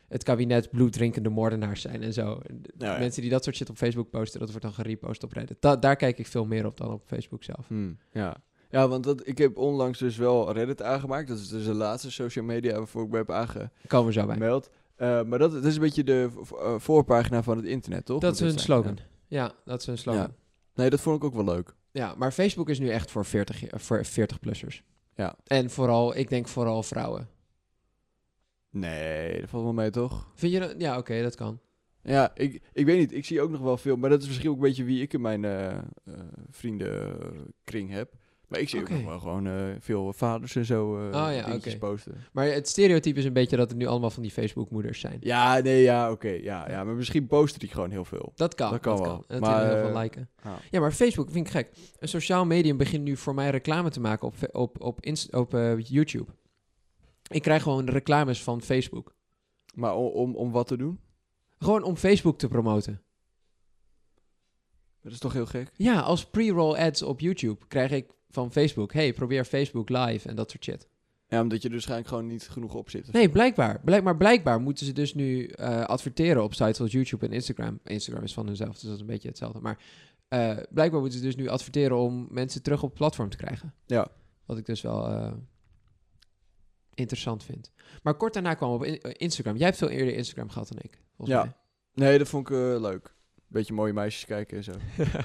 het 0.08 0.22
kabinet 0.22 0.70
bloeddrinkende 0.70 1.28
moordenaars 1.28 1.80
zijn 1.80 2.02
en 2.02 2.12
zo. 2.12 2.24
Nou 2.24 2.92
ja. 2.92 2.98
Mensen 2.98 3.22
die 3.22 3.30
dat 3.30 3.44
soort 3.44 3.56
shit 3.56 3.70
op 3.70 3.76
Facebook 3.76 4.10
posten, 4.10 4.40
dat 4.40 4.48
wordt 4.48 4.64
dan 4.64 4.74
gerepost 4.74 5.24
op 5.24 5.32
Reddit. 5.32 5.56
Da- 5.60 5.76
daar 5.76 5.96
kijk 5.96 6.18
ik 6.18 6.26
veel 6.26 6.44
meer 6.44 6.66
op 6.66 6.76
dan 6.76 6.92
op 6.92 7.02
Facebook 7.06 7.44
zelf. 7.44 7.68
Hmm, 7.68 7.98
ja. 8.10 8.36
ja, 8.70 8.88
want 8.88 9.04
dat, 9.04 9.28
ik 9.28 9.38
heb 9.38 9.56
onlangs 9.56 9.98
dus 9.98 10.16
wel 10.16 10.52
Reddit 10.52 10.82
aangemaakt. 10.82 11.28
Dat 11.28 11.38
is 11.38 11.48
dus 11.48 11.64
de 11.64 11.74
laatste 11.74 12.10
social 12.10 12.44
media 12.44 12.76
waarvoor 12.76 13.04
ik 13.04 13.10
me 13.10 13.16
heb 13.16 13.30
aangemeld. 13.30 13.70
Komen 13.86 14.06
we 14.06 14.12
zo 14.12 14.26
bij. 14.26 14.60
Eh, 14.96 15.22
maar 15.22 15.38
dat, 15.38 15.52
dat 15.52 15.64
is 15.64 15.74
een 15.74 15.80
beetje 15.80 16.04
de 16.04 16.30
eh, 16.58 16.74
voorpagina 16.78 17.42
van 17.42 17.56
het 17.56 17.66
internet, 17.66 18.04
toch? 18.04 18.20
Dat 18.20 18.34
is 18.34 18.52
een 18.52 18.58
slogan. 18.58 18.98
Ja, 19.26 19.52
dat 19.64 19.80
is 19.80 19.86
een 19.86 19.98
slogan. 19.98 20.20
Ja. 20.22 20.34
Nee, 20.74 20.90
dat 20.90 21.00
vond 21.00 21.16
ik 21.16 21.24
ook 21.24 21.34
wel 21.34 21.44
leuk. 21.44 21.74
Ja, 21.90 22.14
maar 22.14 22.32
Facebook 22.32 22.68
is 22.68 22.78
nu 22.78 22.88
echt 22.88 23.10
voor 23.10 23.24
40, 23.24 23.64
eh, 23.64 23.78
voor 23.78 24.04
40-plussers. 24.04 24.82
Ja. 25.14 25.36
En 25.44 25.70
vooral, 25.70 26.16
ik 26.16 26.28
denk 26.28 26.48
vooral 26.48 26.82
vrouwen. 26.82 27.28
Nee, 28.78 29.40
dat 29.40 29.50
valt 29.50 29.62
wel 29.62 29.72
mee, 29.72 29.90
toch? 29.90 30.30
Vind 30.34 30.52
je 30.52 30.60
dat? 30.60 30.74
Ja, 30.78 30.98
oké, 30.98 31.22
dat 31.22 31.34
kan. 31.34 31.60
Ja, 32.02 32.30
ik, 32.34 32.60
ik 32.72 32.86
weet 32.86 32.98
niet. 32.98 33.12
Ik 33.12 33.24
zie 33.24 33.40
ook 33.40 33.50
nog 33.50 33.60
wel 33.60 33.76
veel. 33.76 33.96
Maar 33.96 34.10
dat 34.10 34.20
is 34.20 34.26
misschien 34.26 34.48
ook 34.48 34.54
een 34.54 34.62
beetje 34.62 34.84
wie 34.84 35.02
ik 35.02 35.12
in 35.12 35.20
mijn 35.20 35.44
eh, 35.44 35.68
eh, 35.68 35.82
vriendenkring 36.50 37.90
heb. 37.90 38.12
Maar 38.48 38.60
ik 38.60 38.68
zie 38.68 38.80
ook 38.80 38.88
nog 38.88 39.04
wel 39.04 39.18
gewoon 39.18 39.46
eh, 39.46 39.54
veel 39.80 40.12
vaders 40.12 40.56
en 40.56 40.64
zo 40.64 41.10
eh 41.10 41.26
Oh 41.26 41.34
ja, 41.34 41.76
posten. 41.78 42.14
Maar 42.32 42.46
het 42.46 42.68
stereotype 42.68 43.18
is 43.18 43.24
een 43.24 43.32
beetje 43.32 43.56
dat 43.56 43.68
het 43.68 43.78
nu 43.78 43.86
allemaal 43.86 44.10
van 44.10 44.22
die 44.22 44.32
Facebook-moeders 44.32 45.00
zijn. 45.00 45.16
Ja, 45.20 45.58
nee, 45.58 45.82
ja, 45.82 46.10
oké. 46.10 46.28
ja, 46.28 46.70
ja, 46.70 46.84
maar 46.84 46.94
misschien 46.94 47.26
posten 47.26 47.60
die 47.60 47.68
gewoon 47.68 47.90
heel 47.90 48.04
veel. 48.04 48.32
Dat 48.34 48.54
kan. 48.54 48.70
Dat 48.70 48.80
kan 48.80 48.96
dat 48.96 49.06
wel. 49.06 49.24
kan. 49.28 49.40
Maar, 49.40 49.66
heel 49.66 49.90
veel 49.90 49.98
liken. 50.00 50.28
ja. 50.42 50.58
Ja, 50.70 50.80
maar 50.80 50.92
Facebook 50.92 51.30
vind 51.30 51.46
ik 51.46 51.52
gek. 51.52 51.70
Een 51.98 52.08
sociaal 52.08 52.46
medium 52.46 52.76
begint 52.76 53.04
nu 53.04 53.16
voor 53.16 53.34
mij 53.34 53.50
reclame 53.50 53.90
te 53.90 54.00
maken 54.00 54.26
op, 54.26 54.34
op, 54.52 54.80
op, 54.80 55.00
op 55.34 55.78
YouTube. 55.78 56.30
Ik 57.28 57.42
krijg 57.42 57.62
gewoon 57.62 57.88
reclames 57.88 58.42
van 58.42 58.62
Facebook. 58.62 59.14
Maar 59.74 59.96
om, 59.96 60.06
om, 60.06 60.34
om 60.34 60.50
wat 60.50 60.66
te 60.66 60.76
doen? 60.76 61.00
Gewoon 61.58 61.82
om 61.82 61.96
Facebook 61.96 62.38
te 62.38 62.48
promoten. 62.48 63.02
Dat 65.02 65.12
is 65.12 65.18
toch 65.18 65.32
heel 65.32 65.46
gek? 65.46 65.70
Ja, 65.76 66.00
als 66.00 66.26
pre-roll 66.26 66.76
ads 66.76 67.02
op 67.02 67.20
YouTube 67.20 67.66
krijg 67.66 67.90
ik 67.90 68.10
van 68.28 68.52
Facebook... 68.52 68.92
hey, 68.92 69.12
probeer 69.12 69.44
Facebook 69.44 69.88
live 69.88 70.28
en 70.28 70.36
dat 70.36 70.50
soort 70.50 70.64
shit. 70.64 70.88
Ja, 71.28 71.40
omdat 71.40 71.62
je 71.62 71.68
er 71.68 71.74
waarschijnlijk 71.74 72.08
gewoon 72.08 72.26
niet 72.26 72.48
genoeg 72.48 72.74
op 72.74 72.90
zit. 72.90 73.12
Nee, 73.12 73.30
blijkbaar. 73.30 73.80
Blijk, 73.84 74.02
maar 74.02 74.16
blijkbaar 74.16 74.60
moeten 74.60 74.86
ze 74.86 74.92
dus 74.92 75.14
nu 75.14 75.46
eh, 75.46 75.84
adverteren 75.84 76.42
op 76.42 76.54
sites 76.54 76.76
zoals 76.76 76.92
YouTube 76.92 77.26
en 77.26 77.32
Instagram. 77.32 77.80
Instagram 77.84 78.24
is 78.24 78.34
van 78.34 78.46
hunzelf, 78.46 78.72
dus 78.72 78.82
dat 78.82 78.94
is 78.94 79.00
een 79.00 79.06
beetje 79.06 79.28
hetzelfde. 79.28 79.60
Maar 79.60 79.78
eh, 80.28 80.56
blijkbaar 80.70 81.00
moeten 81.00 81.18
ze 81.18 81.24
dus 81.24 81.36
nu 81.36 81.48
adverteren 81.48 81.96
om 81.96 82.26
mensen 82.30 82.62
terug 82.62 82.82
op 82.82 82.88
het 82.88 82.98
platform 82.98 83.28
te 83.28 83.36
krijgen. 83.36 83.74
Ja. 83.86 84.08
Wat 84.44 84.58
ik 84.58 84.66
dus 84.66 84.80
wel 84.80 85.08
eh, 85.08 85.32
interessant 86.96 87.44
vind. 87.44 87.72
Maar 88.02 88.14
kort 88.14 88.32
daarna 88.32 88.54
kwam 88.54 88.72
op 88.72 88.84
eh, 88.84 89.14
Instagram. 89.16 89.56
Jij 89.56 89.66
hebt 89.66 89.78
veel 89.78 89.88
eerder 89.88 90.14
Instagram 90.14 90.48
gehad 90.48 90.68
dan 90.68 90.78
ik. 90.82 91.00
Ja. 91.24 91.42
mij. 91.42 91.52
Nee, 91.94 92.18
dat 92.18 92.28
vond 92.28 92.48
ik 92.48 92.56
eh, 92.56 92.80
leuk. 92.80 93.14
Beetje 93.48 93.74
mooie 93.74 93.92
meisjes 93.92 94.24
kijken 94.24 94.56
en 94.56 94.64
zo. 94.64 94.72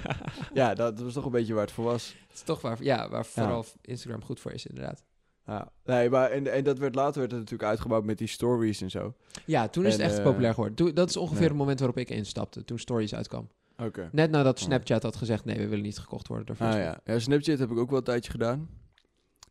ja, 0.54 0.74
dat, 0.74 1.00
was 1.00 1.14
toch 1.14 1.26
een 1.26 1.32
beetje 1.32 1.54
waar 1.54 1.64
het 1.64 1.72
voor 1.72 1.84
was. 1.84 2.16
Het 2.28 2.38
is 2.38 2.42
toch 2.42 2.62
waar, 2.62 2.84
ja, 2.84 3.10
waar 3.10 3.26
vooral 3.26 3.66
Instagram 3.82 4.24
goed 4.24 4.40
voor 4.40 4.52
is, 4.52 4.66
inderdaad. 4.66 5.04
Ja. 5.46 5.72
Nee, 5.84 6.10
maar 6.10 6.32
en, 6.32 6.54
en 6.54 6.64
dat 6.64 6.80
werd 6.80 6.96
later 6.96 7.20
werd 7.20 7.32
het 7.32 7.40
natuurlijk 7.40 7.70
uitgebouwd 7.70 8.04
met 8.04 8.18
die 8.18 8.28
stories 8.28 8.82
en 8.82 8.90
zo. 8.90 9.14
Ja, 9.46 9.68
toen 9.68 9.86
is 9.86 9.94
En, 9.94 10.00
het 10.00 10.10
echt 10.10 10.20
eh, 10.20 10.26
populair 10.26 10.54
geworden. 10.54 10.76
Toen, 10.78 10.94
dat 10.94 11.10
is 11.10 11.18
ongeveer 11.18 11.42
ja. 11.42 11.48
het 11.48 11.58
moment 11.58 11.80
waarop 11.80 11.98
ik 11.98 12.10
instapte, 12.10 12.66
toen 12.66 12.80
Stories 12.80 13.16
uitkwam. 13.16 13.50
Oké. 13.78 14.10
Net 14.12 14.32
nadat 14.32 14.58
Oh. 14.58 14.64
Snapchat 14.64 15.04
had 15.04 15.16
gezegd, 15.16 15.46
nee, 15.46 15.58
we 15.58 15.68
willen 15.68 15.84
niet 15.84 16.00
gekocht 16.00 16.28
worden 16.28 16.46
door 16.46 16.68
Ah 16.68 16.78
ja. 16.78 17.00
ja, 17.06 17.20
Snapchat 17.20 17.60
heb 17.60 17.72
ik 17.72 17.78
ook 17.78 17.90
wel 17.90 17.98
een 17.98 18.04
tijdje 18.04 18.32
gedaan. 18.32 18.70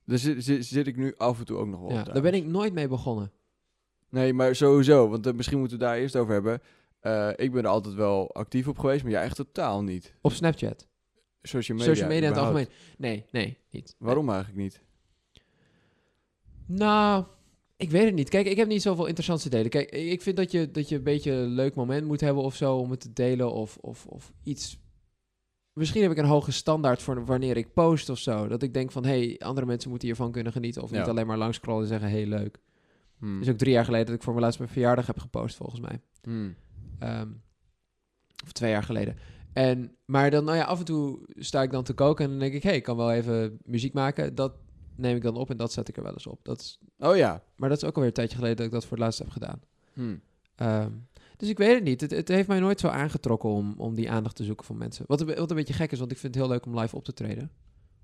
Daar 0.04 0.18
zit, 0.18 0.44
zit, 0.44 0.66
zit 0.66 0.86
ik 0.86 0.96
nu 0.96 1.14
af 1.16 1.38
en 1.38 1.44
toe 1.44 1.56
ook 1.56 1.66
nog 1.66 1.80
wel 1.80 1.92
Ja, 1.92 2.02
daar 2.02 2.22
ben 2.22 2.34
ik 2.34 2.46
nooit 2.46 2.72
mee 2.72 2.88
begonnen. 2.88 3.32
Nee, 4.08 4.32
maar 4.32 4.54
sowieso. 4.54 5.08
Want 5.08 5.26
eh, 5.26 5.32
misschien 5.32 5.58
moeten 5.58 5.78
we 5.78 5.84
daar 5.84 5.96
eerst 5.96 6.16
over 6.16 6.32
hebben. 6.32 6.60
Eh, 7.00 7.30
ik 7.36 7.52
ben 7.52 7.62
er 7.62 7.70
altijd 7.70 7.94
wel 7.94 8.34
actief 8.34 8.68
op 8.68 8.78
geweest, 8.78 9.02
maar 9.02 9.12
jij 9.12 9.22
echt 9.22 9.36
totaal 9.36 9.82
niet. 9.82 10.14
Op 10.20 10.32
Snapchat. 10.32 10.88
Social 11.42 11.78
media. 11.78 11.92
Social 11.92 12.08
media 12.08 12.28
in 12.28 12.34
het 12.34 12.42
algemeen. 12.42 12.68
Nee, 12.98 13.24
nee, 13.30 13.58
niet. 13.70 13.94
Waarom 13.98 14.28
eigenlijk 14.28 14.58
niet? 14.58 14.80
Nou, 16.66 17.24
ik 17.76 17.90
weet 17.90 18.04
het 18.04 18.14
niet. 18.14 18.28
Kijk, 18.28 18.46
ik 18.46 18.56
heb 18.56 18.68
niet 18.68 18.82
zoveel 18.82 19.06
interessants 19.06 19.42
te 19.42 19.48
delen. 19.48 19.70
Kijk, 19.70 19.90
ik 19.90 20.22
vind 20.22 20.36
dat 20.36 20.50
je, 20.50 20.70
dat 20.70 20.88
je 20.88 20.96
een 20.96 21.02
beetje 21.02 21.32
een 21.32 21.48
leuk 21.48 21.74
moment 21.74 22.06
moet 22.06 22.20
hebben 22.20 22.42
of 22.42 22.54
zo 22.54 22.76
om 22.76 22.90
het 22.90 23.00
te 23.00 23.12
delen 23.12 23.52
of, 23.52 23.76
of, 23.76 24.06
of 24.06 24.32
iets. 24.42 24.79
Misschien 25.72 26.02
heb 26.02 26.10
ik 26.10 26.16
een 26.18 26.24
hoge 26.24 26.52
standaard 26.52 27.02
voor 27.02 27.24
wanneer 27.24 27.56
ik 27.56 27.72
post 27.72 28.08
of 28.08 28.18
zo. 28.18 28.48
Dat 28.48 28.62
ik 28.62 28.74
denk 28.74 28.92
van, 28.92 29.04
hé, 29.04 29.10
hey, 29.26 29.38
andere 29.38 29.66
mensen 29.66 29.90
moeten 29.90 30.08
hiervan 30.08 30.32
kunnen 30.32 30.52
genieten. 30.52 30.82
Of 30.82 30.90
Ja. 30.90 30.98
niet 30.98 31.08
alleen 31.08 31.26
maar 31.26 31.38
langs 31.38 31.56
scrollen 31.56 31.82
en 31.82 31.88
zeggen, 31.88 32.10
hey, 32.10 32.26
leuk. 32.26 32.60
Hmm. 33.18 33.40
Is 33.40 33.48
ook 33.48 33.56
drie 33.56 33.72
jaar 33.72 33.84
geleden 33.84 34.06
dat 34.06 34.14
ik 34.14 34.22
voor 34.22 34.32
mijn 34.32 34.44
laatste 34.44 34.66
verjaardag 34.68 35.06
heb 35.06 35.18
gepost, 35.18 35.56
volgens 35.56 35.80
mij. 35.80 36.00
Hmm. 36.22 36.54
Ehm, 36.98 37.28
of 38.44 38.52
twee 38.52 38.70
jaar 38.70 38.82
geleden. 38.82 39.16
En, 39.52 39.96
maar 40.04 40.30
dan, 40.30 40.44
nou 40.44 40.56
ja, 40.56 40.64
af 40.64 40.78
en 40.78 40.84
toe 40.84 41.20
sta 41.28 41.62
ik 41.62 41.70
dan 41.70 41.84
te 41.84 41.92
koken 41.94 42.24
en 42.24 42.30
dan 42.30 42.40
denk 42.40 42.54
ik, 42.54 42.62
hey, 42.62 42.76
ik 42.76 42.82
kan 42.82 42.96
wel 42.96 43.12
even 43.12 43.58
muziek 43.64 43.92
maken. 43.92 44.34
Dat 44.34 44.52
neem 44.96 45.16
ik 45.16 45.22
dan 45.22 45.36
op 45.36 45.50
en 45.50 45.56
dat 45.56 45.72
zet 45.72 45.88
ik 45.88 45.96
er 45.96 46.02
wel 46.02 46.12
eens 46.12 46.26
op. 46.26 46.44
Dat 46.44 46.60
is, 46.60 46.78
Oh 46.98 47.16
ja. 47.16 47.42
maar 47.56 47.68
dat 47.68 47.78
is 47.82 47.84
ook 47.88 47.94
alweer 47.94 48.08
een 48.08 48.14
tijdje 48.14 48.36
geleden 48.36 48.56
dat 48.56 48.66
ik 48.66 48.72
dat 48.72 48.82
voor 48.82 48.92
het 48.96 49.00
laatst 49.00 49.18
heb 49.18 49.30
gedaan. 49.30 49.60
Hmm. 49.92 50.20
Ehm, 50.54 50.90
dus 51.40 51.48
ik 51.48 51.58
weet 51.58 51.74
het 51.74 51.84
niet. 51.84 52.00
Het, 52.00 52.10
het 52.10 52.28
heeft 52.28 52.48
mij 52.48 52.60
nooit 52.60 52.80
zo 52.80 52.88
aangetrokken 52.88 53.48
om, 53.50 53.74
om 53.76 53.94
die 53.94 54.10
aandacht 54.10 54.36
te 54.36 54.44
zoeken 54.44 54.66
van 54.66 54.76
mensen. 54.78 55.04
Wat, 55.08 55.20
een- 55.20 55.26
wat 55.36 55.50
een 55.50 55.56
beetje 55.56 55.74
gek 55.74 55.92
is, 55.92 55.98
want 55.98 56.10
ik 56.12 56.18
vind 56.18 56.34
het 56.34 56.42
heel 56.44 56.52
leuk 56.52 56.66
om 56.66 56.78
live 56.78 56.96
op 56.96 57.04
te 57.04 57.12
treden. 57.12 57.50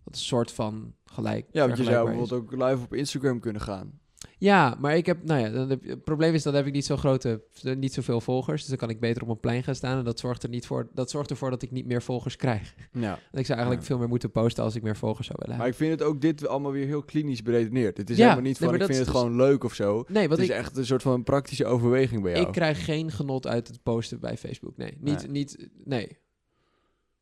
Wat 0.04 0.14
een 0.14 0.20
soort 0.20 0.52
van 0.52 0.94
gelijk. 1.04 1.46
Ja, 1.52 1.66
want 1.66 1.78
je 1.78 1.84
zou 1.84 1.96
is. 2.10 2.16
bijvoorbeeld 2.16 2.42
ook 2.62 2.68
live 2.70 2.84
op 2.84 2.94
Instagram 2.94 3.40
kunnen 3.40 3.62
gaan. 3.62 4.00
Ja, 4.38 4.76
maar 4.80 4.96
ik 4.96 5.06
heb, 5.06 5.24
nou 5.24 5.40
ja, 5.40 5.48
dan 5.50 5.68
heb, 5.68 5.84
het 5.84 6.04
probleem 6.04 6.34
is 6.34 6.42
dat 6.42 6.54
heb 6.54 6.66
ik 6.66 6.72
niet 6.72 6.84
zo 6.84 6.96
grote, 6.96 7.42
niet 7.62 7.92
zoveel 7.92 8.20
volgers. 8.20 8.60
Dus 8.60 8.68
dan 8.68 8.78
kan 8.78 8.90
ik 8.90 9.00
beter 9.00 9.22
op 9.22 9.28
een 9.28 9.40
plein 9.40 9.62
gaan 9.62 9.74
staan. 9.74 9.98
En 9.98 10.04
dat 10.04 10.18
zorgt 10.18 10.42
er 10.42 10.48
niet 10.48 10.66
voor, 10.66 10.88
dat 10.94 11.10
zorgt 11.10 11.30
ervoor 11.30 11.50
dat 11.50 11.62
ik 11.62 11.70
niet 11.70 11.86
meer 11.86 12.02
volgers 12.02 12.36
krijg. 12.36 12.74
Ja. 12.92 13.18
En 13.32 13.38
ik 13.38 13.46
zou 13.46 13.58
eigenlijk 13.58 13.80
Ja. 13.80 13.86
veel 13.86 13.98
meer 13.98 14.08
moeten 14.08 14.30
posten 14.30 14.64
als 14.64 14.74
ik 14.74 14.82
meer 14.82 14.96
volgers 14.96 15.26
zou 15.26 15.38
willen 15.42 15.56
Maar 15.58 15.66
ik 15.66 15.72
hebben. 15.72 15.88
vind 15.96 16.00
het 16.00 16.08
ook 16.14 16.20
dit 16.20 16.46
allemaal 16.48 16.72
weer 16.72 16.86
heel 16.86 17.02
klinisch 17.02 17.42
beredeneerd. 17.42 17.96
Het 17.96 18.10
is 18.10 18.16
Ja, 18.16 18.22
helemaal 18.22 18.44
niet 18.44 18.58
van, 18.58 18.74
ik 18.74 18.82
vind 18.84 18.98
het 18.98 19.08
gewoon 19.08 19.36
leuk 19.36 19.64
of 19.64 19.74
zo. 19.74 20.04
Nee, 20.08 20.20
Het 20.20 20.28
want 20.30 20.40
is 20.42 20.48
ik, 20.48 20.54
echt 20.54 20.76
een 20.76 20.86
soort 20.86 21.02
van 21.02 21.22
praktische 21.22 21.66
overweging 21.66 22.22
bij 22.22 22.32
jou. 22.32 22.46
ik 22.46 22.52
krijg 22.52 22.84
geen 22.84 23.10
genot 23.10 23.46
uit 23.46 23.68
het 23.68 23.82
posten 23.82 24.20
bij 24.20 24.36
Facebook. 24.36 24.76
Nee, 24.76 24.96
niet, 25.00 25.18
Nee. 25.22 25.30
niet, 25.30 25.68
nee. 25.84 26.18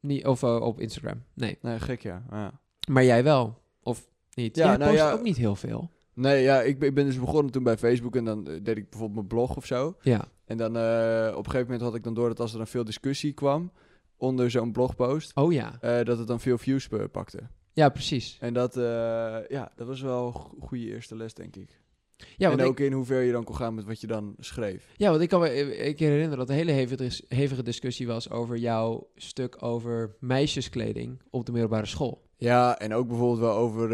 Niet, 0.00 0.26
of 0.26 0.42
eh, 0.42 0.60
op 0.60 0.80
Instagram. 0.80 1.22
Nee. 1.34 1.58
Nee, 1.62 1.80
gek 1.80 2.02
ja. 2.02 2.22
ja. 2.30 2.60
Maar 2.88 3.04
jij 3.04 3.24
wel? 3.24 3.58
Of 3.82 4.08
niet? 4.34 4.56
Ja, 4.56 4.66
jij 4.68 4.76
nou 4.76 4.90
post 4.90 5.02
ja. 5.02 5.12
ook 5.12 5.22
niet 5.22 5.36
heel 5.36 5.56
veel. 5.56 5.90
Nee, 6.14 6.42
ja, 6.42 6.60
ik 6.62 6.78
ben, 6.78 6.88
ik 6.88 6.94
ben 6.94 7.04
dus 7.04 7.18
begonnen 7.18 7.52
toen 7.52 7.62
bij 7.62 7.76
Facebook 7.76 8.16
en 8.16 8.24
dan 8.24 8.46
eh, 8.48 8.52
deed 8.62 8.76
ik 8.76 8.90
bijvoorbeeld 8.90 9.14
mijn 9.14 9.26
blog 9.26 9.56
of 9.56 9.66
zo. 9.66 9.96
Ja. 10.00 10.24
En 10.44 10.56
dan 10.56 10.76
eh, 10.76 11.28
op 11.30 11.44
een 11.44 11.50
gegeven 11.50 11.60
moment 11.66 11.80
had 11.80 11.94
ik 11.94 12.02
dan 12.02 12.14
door 12.14 12.28
dat 12.28 12.40
als 12.40 12.52
er 12.52 12.58
dan 12.58 12.66
veel 12.66 12.84
discussie 12.84 13.32
kwam 13.32 13.72
onder 14.16 14.50
zo'n 14.50 14.72
blogpost, 14.72 15.36
Oh 15.36 15.52
ja. 15.52 15.78
eh, 15.80 16.04
dat 16.04 16.18
het 16.18 16.26
dan 16.26 16.40
veel 16.40 16.58
views 16.58 16.88
pakte. 17.12 17.40
Ja, 17.72 17.88
precies. 17.88 18.36
En 18.40 18.54
dat, 18.54 18.74
ja, 19.48 19.72
dat 19.76 19.86
was 19.86 20.00
wel 20.00 20.26
een 20.26 20.32
go- 20.32 20.56
goede 20.60 20.86
eerste 20.86 21.16
les, 21.16 21.34
denk 21.34 21.56
ik. 21.56 21.80
Ja, 22.36 22.50
en 22.50 22.60
ook 22.60 22.78
ik, 22.80 22.86
in 22.86 22.92
hoever 22.92 23.20
je 23.22 23.32
dan 23.32 23.44
kon 23.44 23.54
gaan 23.56 23.74
met 23.74 23.84
wat 23.84 24.00
je 24.00 24.06
dan 24.06 24.34
schreef. 24.38 24.92
ja, 24.96 25.10
want 25.10 25.22
ik 25.22 25.28
kan 25.28 25.40
me 25.40 25.86
een 25.86 25.94
keer 25.94 26.08
herinneren 26.08 26.38
dat 26.38 26.48
een 26.48 26.54
hele 26.54 26.72
hevige, 26.72 27.24
hevige 27.28 27.62
discussie 27.62 28.06
was 28.06 28.30
over 28.30 28.56
jouw 28.56 29.06
stuk 29.14 29.62
over 29.62 30.16
meisjeskleding 30.20 31.20
op 31.30 31.46
de 31.46 31.52
middelbare 31.52 31.86
school. 31.86 32.22
Ja, 32.36 32.78
en 32.78 32.94
ook 32.94 33.08
bijvoorbeeld 33.08 33.38
wel 33.40 33.54
over 33.56 33.88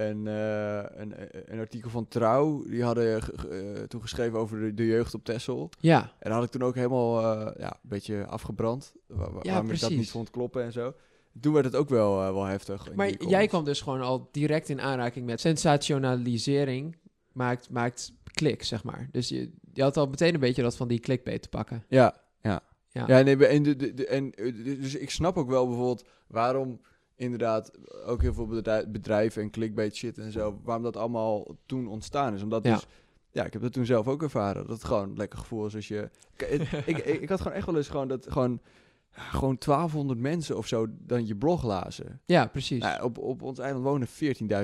een, 0.00 0.26
eh, 0.26 1.00
een, 1.00 1.14
een 1.52 1.58
artikel 1.58 1.90
van 1.90 2.08
Trouw. 2.08 2.64
Die 2.66 2.82
hadden 2.84 3.20
eh, 3.20 3.82
toen 3.82 4.00
geschreven 4.00 4.38
over 4.38 4.60
de, 4.60 4.74
de 4.74 4.86
jeugd 4.86 5.14
op 5.14 5.24
Texel. 5.24 5.70
Ja, 5.80 6.00
En 6.00 6.08
daar 6.30 6.32
had 6.32 6.44
ik 6.44 6.50
toen 6.50 6.62
ook 6.62 6.74
helemaal 6.74 7.20
eh, 7.20 7.60
ja, 7.60 7.70
een 7.72 7.88
beetje 7.88 8.26
afgebrand. 8.26 8.94
Wa- 9.06 9.16
wa- 9.16 9.40
waarom 9.42 9.70
ik 9.70 9.80
dat 9.80 9.90
niet 9.90 10.10
vond 10.10 10.30
kloppen 10.30 10.62
en 10.62 10.72
zo. 10.72 10.94
Toen 11.40 11.52
werd 11.52 11.64
het 11.64 11.76
ook 11.76 11.88
wel, 11.88 12.20
eh, 12.22 12.32
wel 12.32 12.44
heftig. 12.44 12.94
maar 12.94 13.10
jij 13.22 13.46
kwam 13.46 13.64
dus 13.64 13.80
gewoon 13.80 14.00
al 14.00 14.28
direct 14.32 14.68
in 14.68 14.80
aanraking 14.80 15.26
met 15.26 15.40
sensationalisering 15.40 16.96
maakt, 17.32 17.70
maakt 17.70 18.12
klik, 18.32 18.62
zeg 18.62 18.84
maar. 18.84 19.08
Dus 19.12 19.28
je, 19.28 19.50
je 19.72 19.82
had 19.82 19.96
al 19.96 20.06
meteen 20.06 20.34
een 20.34 20.40
beetje 20.40 20.62
dat 20.62 20.76
van 20.76 20.88
die 20.88 20.98
clickbait 20.98 21.42
te 21.42 21.48
pakken. 21.48 21.84
Ja, 21.88 22.14
ja. 22.42 22.60
Ja. 22.90 23.04
Ja, 23.06 23.20
nee, 23.22 23.46
en, 23.46 23.62
de, 23.62 23.76
de, 23.76 23.94
de- 23.94 24.06
en 24.06 24.32
eh, 24.34 24.54
dus 24.64 24.94
ik 24.94 25.10
snap 25.10 25.36
ook 25.36 25.48
wel 25.48 25.66
bijvoorbeeld 25.66 26.08
waarom 26.26 26.80
inderdaad 27.18 27.70
ook 28.06 28.22
heel 28.22 28.34
veel 28.34 28.46
bedrij- 28.46 28.90
bedrijven 28.90 29.42
en 29.42 29.50
clickbait 29.50 29.96
shit 29.96 30.18
en 30.18 30.32
zo, 30.32 30.60
waarom 30.64 30.82
dat 30.84 30.96
allemaal 30.96 31.46
toen 31.66 31.86
ontstaan 31.88 32.34
is. 32.34 32.42
Omdat 32.42 32.64
Ja. 32.64 32.74
dus, 32.74 32.86
ja, 33.30 33.44
ik 33.44 33.52
heb 33.52 33.62
dat 33.62 33.72
toen 33.72 33.86
zelf 33.86 34.08
ook 34.08 34.22
ervaren. 34.22 34.62
Dat 34.66 34.76
het 34.76 34.84
gewoon 34.84 35.08
een 35.10 35.16
lekker 35.16 35.38
gevoel 35.38 35.66
is 35.66 35.74
als 35.74 35.88
je... 35.88 36.10
Ik, 36.86 36.98
ik, 36.98 37.20
ik 37.20 37.28
had 37.28 37.40
gewoon 37.40 37.56
echt 37.56 37.66
wel 37.66 37.76
eens 37.76 37.88
gewoon 37.88 38.08
dat 38.08 38.26
gewoon, 38.30 38.60
gewoon 39.10 39.56
1200 39.58 40.20
mensen 40.20 40.56
of 40.56 40.66
zo 40.66 40.86
dan 40.90 41.26
je 41.26 41.36
blog 41.36 41.64
lazen. 41.64 42.20
Ja, 42.26 42.46
precies. 42.46 42.82
Nou, 42.82 43.02
op, 43.02 43.18
op 43.18 43.42
ons 43.42 43.58
eiland 43.58 43.84
wonen 43.84 44.08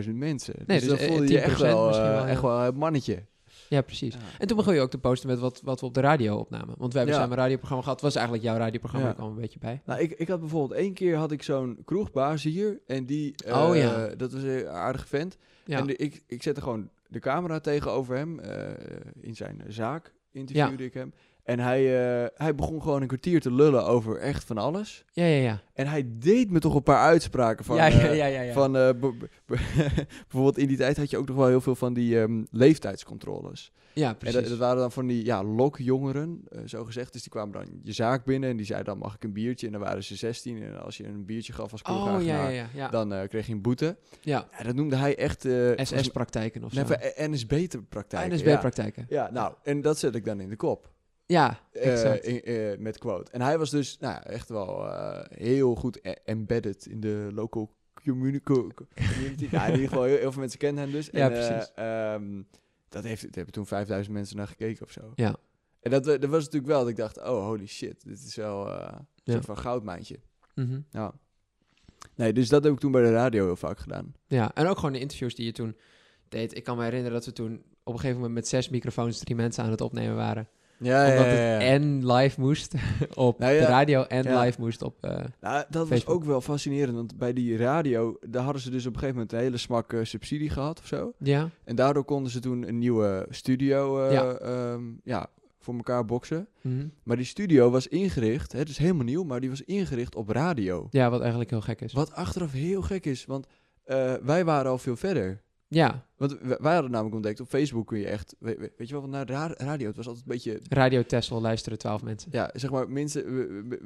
14.000 0.04 0.10
mensen. 0.14 0.54
Nee, 0.66 0.80
dus, 0.80 0.88
dus, 0.88 0.98
dan 0.98 0.98
eh, 0.98 1.06
voelde 1.08 1.28
je 1.32 1.40
echt 1.40 1.58
10% 1.58 1.60
wel, 1.60 1.86
misschien 1.86 2.06
eh, 2.08 2.14
wel, 2.14 2.24
echt 2.26 2.42
wel 2.42 2.60
een 2.64 2.76
mannetje. 2.76 3.24
Ja, 3.68 3.80
precies. 3.82 4.14
En 4.38 4.46
toen 4.46 4.56
begon 4.56 4.74
je 4.74 4.80
ook 4.80 4.90
te 4.90 4.98
posten 4.98 5.28
met 5.28 5.38
wat, 5.38 5.60
wat 5.64 5.80
we 5.80 5.86
op 5.86 5.94
de 5.94 6.00
radio 6.00 6.36
opnamen. 6.36 6.74
Want 6.78 6.92
we 6.92 6.98
hebben 6.98 7.16
samen 7.16 7.36
een 7.36 7.42
radioprogramma 7.42 7.82
gehad. 7.84 8.00
Was 8.00 8.14
eigenlijk 8.14 8.44
jouw 8.46 8.56
radioprogramma, 8.56 9.12
kwam 9.12 9.28
een 9.28 9.40
beetje 9.40 9.58
bij. 9.58 9.82
Nou, 9.84 10.00
ik, 10.00 10.10
ik 10.12 10.28
had 10.28 10.40
bijvoorbeeld 10.40 10.80
één 10.80 10.92
keer 10.92 11.16
had 11.16 11.32
ik 11.32 11.42
zo'n 11.42 11.78
kroegbaas 11.84 12.42
hier. 12.42 12.80
En 12.86 13.04
die, 13.06 13.34
eh, 13.44 13.62
Oh, 13.68 13.76
ja. 13.76 14.06
dat 14.16 14.32
was 14.32 14.42
een 14.42 14.68
aardige 14.68 15.06
vent. 15.06 15.36
En 15.66 15.86
de- 15.86 15.96
ik, 15.96 16.22
ik 16.26 16.42
zette 16.42 16.60
gewoon 16.60 16.90
de 17.08 17.18
camera 17.18 17.60
tegenover 17.60 18.16
hem. 18.16 18.38
eh, 18.40 18.68
in 19.20 19.34
zijn 19.36 19.62
zaak 19.68 20.12
interviewde 20.32 20.84
ik 20.84 20.94
hem. 20.94 21.12
En 21.44 21.60
hij, 21.60 21.80
eh, 22.22 22.28
hij 22.34 22.54
begon 22.54 22.82
gewoon 22.82 23.00
een 23.02 23.06
kwartier 23.06 23.40
te 23.40 23.52
lullen 23.52 23.84
over 23.86 24.16
echt 24.18 24.44
van 24.44 24.58
alles. 24.58 25.04
ja, 25.12 25.24
ja. 25.24 25.42
Ja, 25.42 25.62
En 25.74 25.86
hij 25.86 26.04
deed 26.08 26.50
me 26.50 26.58
toch 26.58 26.74
een 26.74 26.82
paar 26.82 27.04
uitspraken 27.04 27.64
van... 27.64 27.76
ja, 27.76 27.86
ja, 27.86 27.98
eh, 27.98 28.16
ja, 28.16 28.26
ja, 28.26 28.40
ja. 28.40 28.52
Van, 28.52 28.76
eh, 28.76 28.90
bijvoorbeeld 30.28 30.58
in 30.58 30.68
die 30.68 30.76
tijd 30.76 30.96
had 30.96 31.10
je 31.10 31.18
ook 31.18 31.28
nog 31.28 31.36
wel 31.36 31.46
heel 31.46 31.60
veel 31.60 31.74
van 31.74 31.94
die 31.94 32.20
ehm, 32.20 32.42
leeftijdscontroles. 32.50 33.72
ja, 33.92 34.08
En 34.08 34.16
precies. 34.16 34.40
dat, 34.40 34.48
dat 34.48 34.58
waren 34.58 34.76
dan 34.76 34.92
van 34.92 35.06
die 35.06 35.24
ja, 35.24 35.42
lokjongeren, 35.44 36.40
eh, 36.48 36.60
zo 36.64 36.84
gezegd. 36.84 37.12
Dus 37.12 37.22
die 37.22 37.30
kwamen 37.30 37.52
dan 37.52 37.66
je 37.82 37.92
zaak 37.92 38.24
binnen 38.24 38.50
en 38.50 38.56
die 38.56 38.66
zeiden 38.66 38.88
dan 38.88 38.98
mag 38.98 39.14
ik 39.14 39.24
een 39.24 39.32
biertje. 39.32 39.66
En 39.66 39.72
dan 39.72 39.80
waren 39.82 40.04
ze 40.04 40.16
16 40.16 40.62
en 40.62 40.82
als 40.82 40.96
je 40.96 41.06
een 41.06 41.24
biertje 41.24 41.52
gaf 41.52 41.72
als 41.72 41.82
oh, 41.82 41.88
ja, 41.88 41.94
kroegeigenaar, 41.94 42.52
ja, 42.52 42.58
ja. 42.58 42.68
Ja, 42.74 42.88
dan 42.88 43.28
kreeg 43.28 43.46
je 43.46 43.52
een 43.52 43.62
boete. 43.62 43.96
ja. 44.20 44.48
Ja, 44.58 44.64
dat 44.64 44.74
noemde 44.74 44.96
hij 44.96 45.16
echt... 45.16 45.46
SS-praktijken 45.76 46.64
of 46.64 46.72
zo. 46.72 46.82
NSB-praktijk. 47.16 48.32
NSB-praktijken. 48.32 49.06
Ja. 49.08 49.24
ja, 49.24 49.32
nou, 49.32 49.54
en 49.62 49.80
dat 49.80 49.98
zet 49.98 50.14
ik 50.14 50.24
dan 50.24 50.40
in 50.40 50.48
de 50.48 50.56
kop. 50.56 50.92
Ja, 51.26 51.60
eh, 51.72 51.92
exact. 51.92 52.24
in- 52.24 52.42
eh, 52.42 52.78
met 52.78 52.98
quote. 52.98 53.30
En 53.32 53.40
hij 53.40 53.58
was 53.58 53.70
dus 53.70 53.98
nou, 53.98 54.14
ja, 54.14 54.24
echt 54.24 54.48
wel 54.48 54.86
eh, 54.88 55.24
heel 55.38 55.74
goed 55.74 55.98
e- 56.02 56.14
embedded 56.24 56.86
in 56.86 57.00
de 57.00 57.28
local 57.34 57.70
communi- 58.04 58.40
co- 58.40 58.70
co- 58.74 58.86
community. 58.94 59.48
nou, 59.50 59.66
in 59.66 59.72
ieder 59.72 59.88
geval, 59.88 60.02
heel, 60.04 60.16
heel 60.18 60.30
veel 60.32 60.40
mensen 60.40 60.58
kennen 60.58 60.82
hem 60.82 60.92
dus. 60.92 61.08
Ja, 61.12 61.30
en, 61.30 61.36
eh, 61.40 61.48
precies. 61.48 61.72
ehm, 61.74 62.42
dat 62.88 63.04
heeft, 63.04 63.22
daar 63.22 63.30
hebben 63.34 63.52
toen 63.52 63.66
5000 63.66 64.14
mensen 64.14 64.36
naar 64.36 64.46
gekeken 64.48 64.84
of 64.86 64.90
zo. 64.92 65.12
Ja. 65.14 65.36
En 65.80 65.90
dat, 65.90 66.04
dat 66.04 66.24
was 66.24 66.44
natuurlijk 66.44 66.72
wel 66.72 66.80
dat 66.80 66.88
ik 66.88 66.96
dacht, 66.96 67.18
oh 67.18 67.44
holy 67.46 67.66
shit, 67.66 68.04
dit 68.04 68.22
is 68.24 68.34
wel 68.36 68.70
eh, 68.70 68.88
een 68.92 69.06
Ja. 69.24 69.32
soort 69.32 69.44
van 69.44 69.58
goudmijntje. 69.58 70.18
Mhm. 70.54 70.80
Ja. 70.90 71.12
Nee, 72.14 72.32
dus 72.32 72.48
dat 72.48 72.64
heb 72.64 72.72
ik 72.72 72.78
toen 72.78 72.92
bij 72.92 73.02
de 73.02 73.12
radio 73.12 73.44
heel 73.44 73.56
vaak 73.56 73.78
gedaan. 73.78 74.14
Ja, 74.26 74.54
en 74.54 74.66
ook 74.66 74.76
gewoon 74.76 74.92
de 74.92 74.98
interviews 75.00 75.34
die 75.34 75.46
je 75.46 75.52
toen 75.52 75.76
deed. 76.28 76.56
Ik 76.56 76.64
kan 76.64 76.76
me 76.76 76.82
herinneren 76.84 77.12
dat 77.12 77.24
we 77.24 77.32
toen 77.32 77.62
op 77.82 77.92
een 77.92 77.98
gegeven 78.00 78.16
moment 78.16 78.34
met 78.34 78.48
zes 78.48 78.68
microfoons 78.68 79.18
drie 79.18 79.36
mensen 79.36 79.64
aan 79.64 79.70
het 79.70 79.80
opnemen 79.80 80.16
waren. 80.16 80.48
Ja, 80.84 81.10
omdat 81.10 81.24
het 81.26 81.62
en 81.62 82.12
live 82.12 82.40
moest 82.40 82.74
op 83.14 83.38
Nou 83.38 83.52
ja, 83.52 83.60
de 83.60 83.66
radio 83.66 84.02
en 84.02 84.22
ja. 84.22 84.40
live 84.40 84.60
moest 84.60 84.82
op... 84.82 84.94
Nou, 85.40 85.64
dat 85.68 85.80
was 85.80 85.88
Facebook. 85.88 86.14
ook 86.14 86.24
wel 86.24 86.40
fascinerend, 86.40 86.94
want 86.94 87.16
bij 87.18 87.32
die 87.32 87.56
radio, 87.56 88.16
daar 88.28 88.42
hadden 88.42 88.62
ze 88.62 88.70
dus 88.70 88.86
op 88.86 88.92
een 88.92 88.98
gegeven 88.98 89.14
moment 89.14 89.32
een 89.32 89.38
hele 89.38 89.56
smak 89.56 89.92
eh, 89.92 90.00
subsidie 90.02 90.50
gehad 90.50 90.78
of 90.78 90.86
zo. 90.86 91.12
ja, 91.18 91.48
En 91.64 91.76
daardoor 91.76 92.04
konden 92.04 92.30
ze 92.32 92.40
toen 92.40 92.68
een 92.68 92.78
nieuwe 92.78 93.26
studio 93.30 94.04
eh, 94.06 94.12
Ja. 94.12 94.32
ehm, 94.34 94.82
ja, 95.04 95.26
voor 95.58 95.74
elkaar 95.74 96.04
boksen. 96.04 96.48
mhm. 96.60 96.86
Maar 97.02 97.16
die 97.16 97.26
studio 97.26 97.70
was 97.70 97.86
ingericht, 97.88 98.52
het 98.52 98.68
is 98.68 98.78
helemaal 98.78 99.04
nieuw, 99.04 99.22
maar 99.24 99.40
die 99.40 99.50
was 99.50 99.62
ingericht 99.62 100.14
op 100.14 100.28
radio. 100.28 100.86
ja, 100.90 101.10
wat 101.10 101.20
eigenlijk 101.20 101.50
heel 101.50 101.60
gek 101.60 101.80
is. 101.80 101.92
Wat 101.92 102.12
achteraf 102.12 102.52
heel 102.52 102.82
gek 102.82 103.06
is, 103.06 103.24
want 103.24 103.46
wij 104.22 104.44
waren 104.44 104.70
al 104.70 104.78
veel 104.78 104.96
verder. 104.96 105.42
Ja, 105.74 106.06
Want 106.16 106.36
wij 106.40 106.72
hadden 106.72 106.90
namelijk 106.90 107.14
ontdekt, 107.14 107.40
op 107.40 107.48
Facebook 107.48 107.86
kun 107.86 107.98
je 107.98 108.06
echt, 108.06 108.36
weet, 108.38 108.70
je 108.76 108.86
wel, 108.86 109.00
want 109.00 109.12
naar 109.12 109.28
ra- 109.28 109.54
radio, 109.56 109.86
het 109.86 109.96
was 109.96 110.06
altijd 110.06 110.24
een 110.26 110.32
beetje, 110.32 110.60
Radio 110.68 111.02
Tessel 111.02 111.40
luisteren 111.40 111.78
12 111.78 112.02
mensen. 112.02 112.28
ja, 112.32 112.50
zeg 112.54 112.70
maar, 112.70 112.88
mensen, 112.90 113.22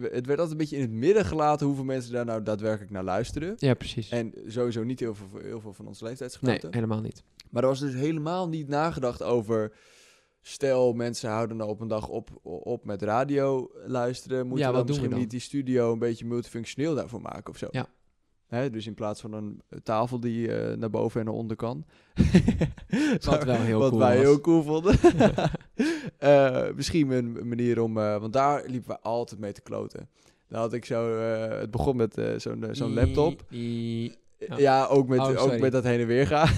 het 0.00 0.26
werd 0.26 0.28
altijd 0.28 0.50
een 0.50 0.56
beetje 0.56 0.76
in 0.76 0.82
het 0.82 0.90
midden 0.90 1.24
gelaten 1.24 1.66
hoeveel 1.66 1.84
mensen 1.84 2.12
daar 2.12 2.24
nou 2.24 2.42
daadwerkelijk 2.42 2.90
naar 2.90 3.04
luisteren. 3.04 3.54
Ja, 3.58 3.74
precies. 3.74 4.08
En 4.08 4.32
sowieso 4.46 4.84
niet 4.84 5.00
heel 5.00 5.14
veel, 5.14 5.28
heel 5.42 5.60
veel 5.60 5.72
van 5.72 5.86
onze 5.86 6.00
Nee, 6.02 6.08
leeftijdsgenoten. 6.12 6.74
helemaal 6.74 7.00
niet. 7.00 7.22
Maar 7.50 7.62
er 7.62 7.68
was 7.68 7.80
dus 7.80 7.94
helemaal 7.94 8.48
niet 8.48 8.68
nagedacht 8.68 9.22
over... 9.22 9.72
Stel, 10.40 10.92
mensen 10.92 11.30
houden 11.30 11.56
nou 11.56 11.70
op 11.70 11.80
een 11.80 11.88
dag 11.88 12.08
op, 12.08 12.30
op 12.42 12.84
met 12.84 13.02
radio 13.02 13.70
luisteren. 13.86 14.46
Moeten 14.46 14.66
Ja, 14.66 14.70
we 14.72 14.76
dan 14.78 14.86
misschien 14.86 15.18
niet 15.18 15.30
die 15.30 15.40
studio 15.40 15.92
een 15.92 15.98
beetje 15.98 16.26
multifunctioneel 16.26 16.94
daarvoor 16.94 17.20
maken 17.20 17.52
of 17.52 17.58
zo? 17.58 17.66
Ja. 17.70 17.86
Hè, 18.48 18.70
dus 18.70 18.86
in 18.86 18.94
plaats 18.94 19.20
van 19.20 19.32
een 19.32 19.62
tafel 19.82 20.20
die 20.20 20.52
eh, 20.56 20.76
naar 20.76 20.90
boven 20.90 21.20
en 21.20 21.26
naar 21.26 21.34
onder 21.34 21.56
kan. 21.56 21.84
Wat 23.24 23.44
wel 23.44 23.54
heel 23.56 23.78
Wat 23.84 23.88
cool 23.90 24.00
wij 24.00 24.16
was. 24.16 24.24
heel 24.24 24.40
cool 24.40 24.62
vonden. 24.62 24.96
Eh, 26.18 26.66
misschien 26.74 27.10
een 27.10 27.48
manier 27.48 27.82
om... 27.82 27.98
eh, 27.98 28.20
want 28.20 28.32
daar 28.32 28.62
liepen 28.66 28.90
we 28.90 29.00
altijd 29.00 29.40
mee 29.40 29.52
te 29.52 29.60
kloten. 29.60 30.08
Dan 30.48 30.60
had 30.60 30.72
ik 30.72 30.84
zo... 30.84 31.18
het 31.18 31.70
begon 31.70 31.96
met 31.96 32.22
zo'n 32.36 32.64
zo'n 32.70 32.94
laptop. 32.94 33.42
I- 33.52 33.56
i- 34.04 34.14
Ja, 34.38 34.56
Ja. 34.58 34.86
ook, 34.86 35.08
met, 35.08 35.18
Oh, 35.18 35.42
ook 35.42 35.58
met 35.58 35.72
dat 35.72 35.84
heen 35.84 36.00
en 36.00 36.06
weer 36.06 36.26
gaan. 36.26 36.48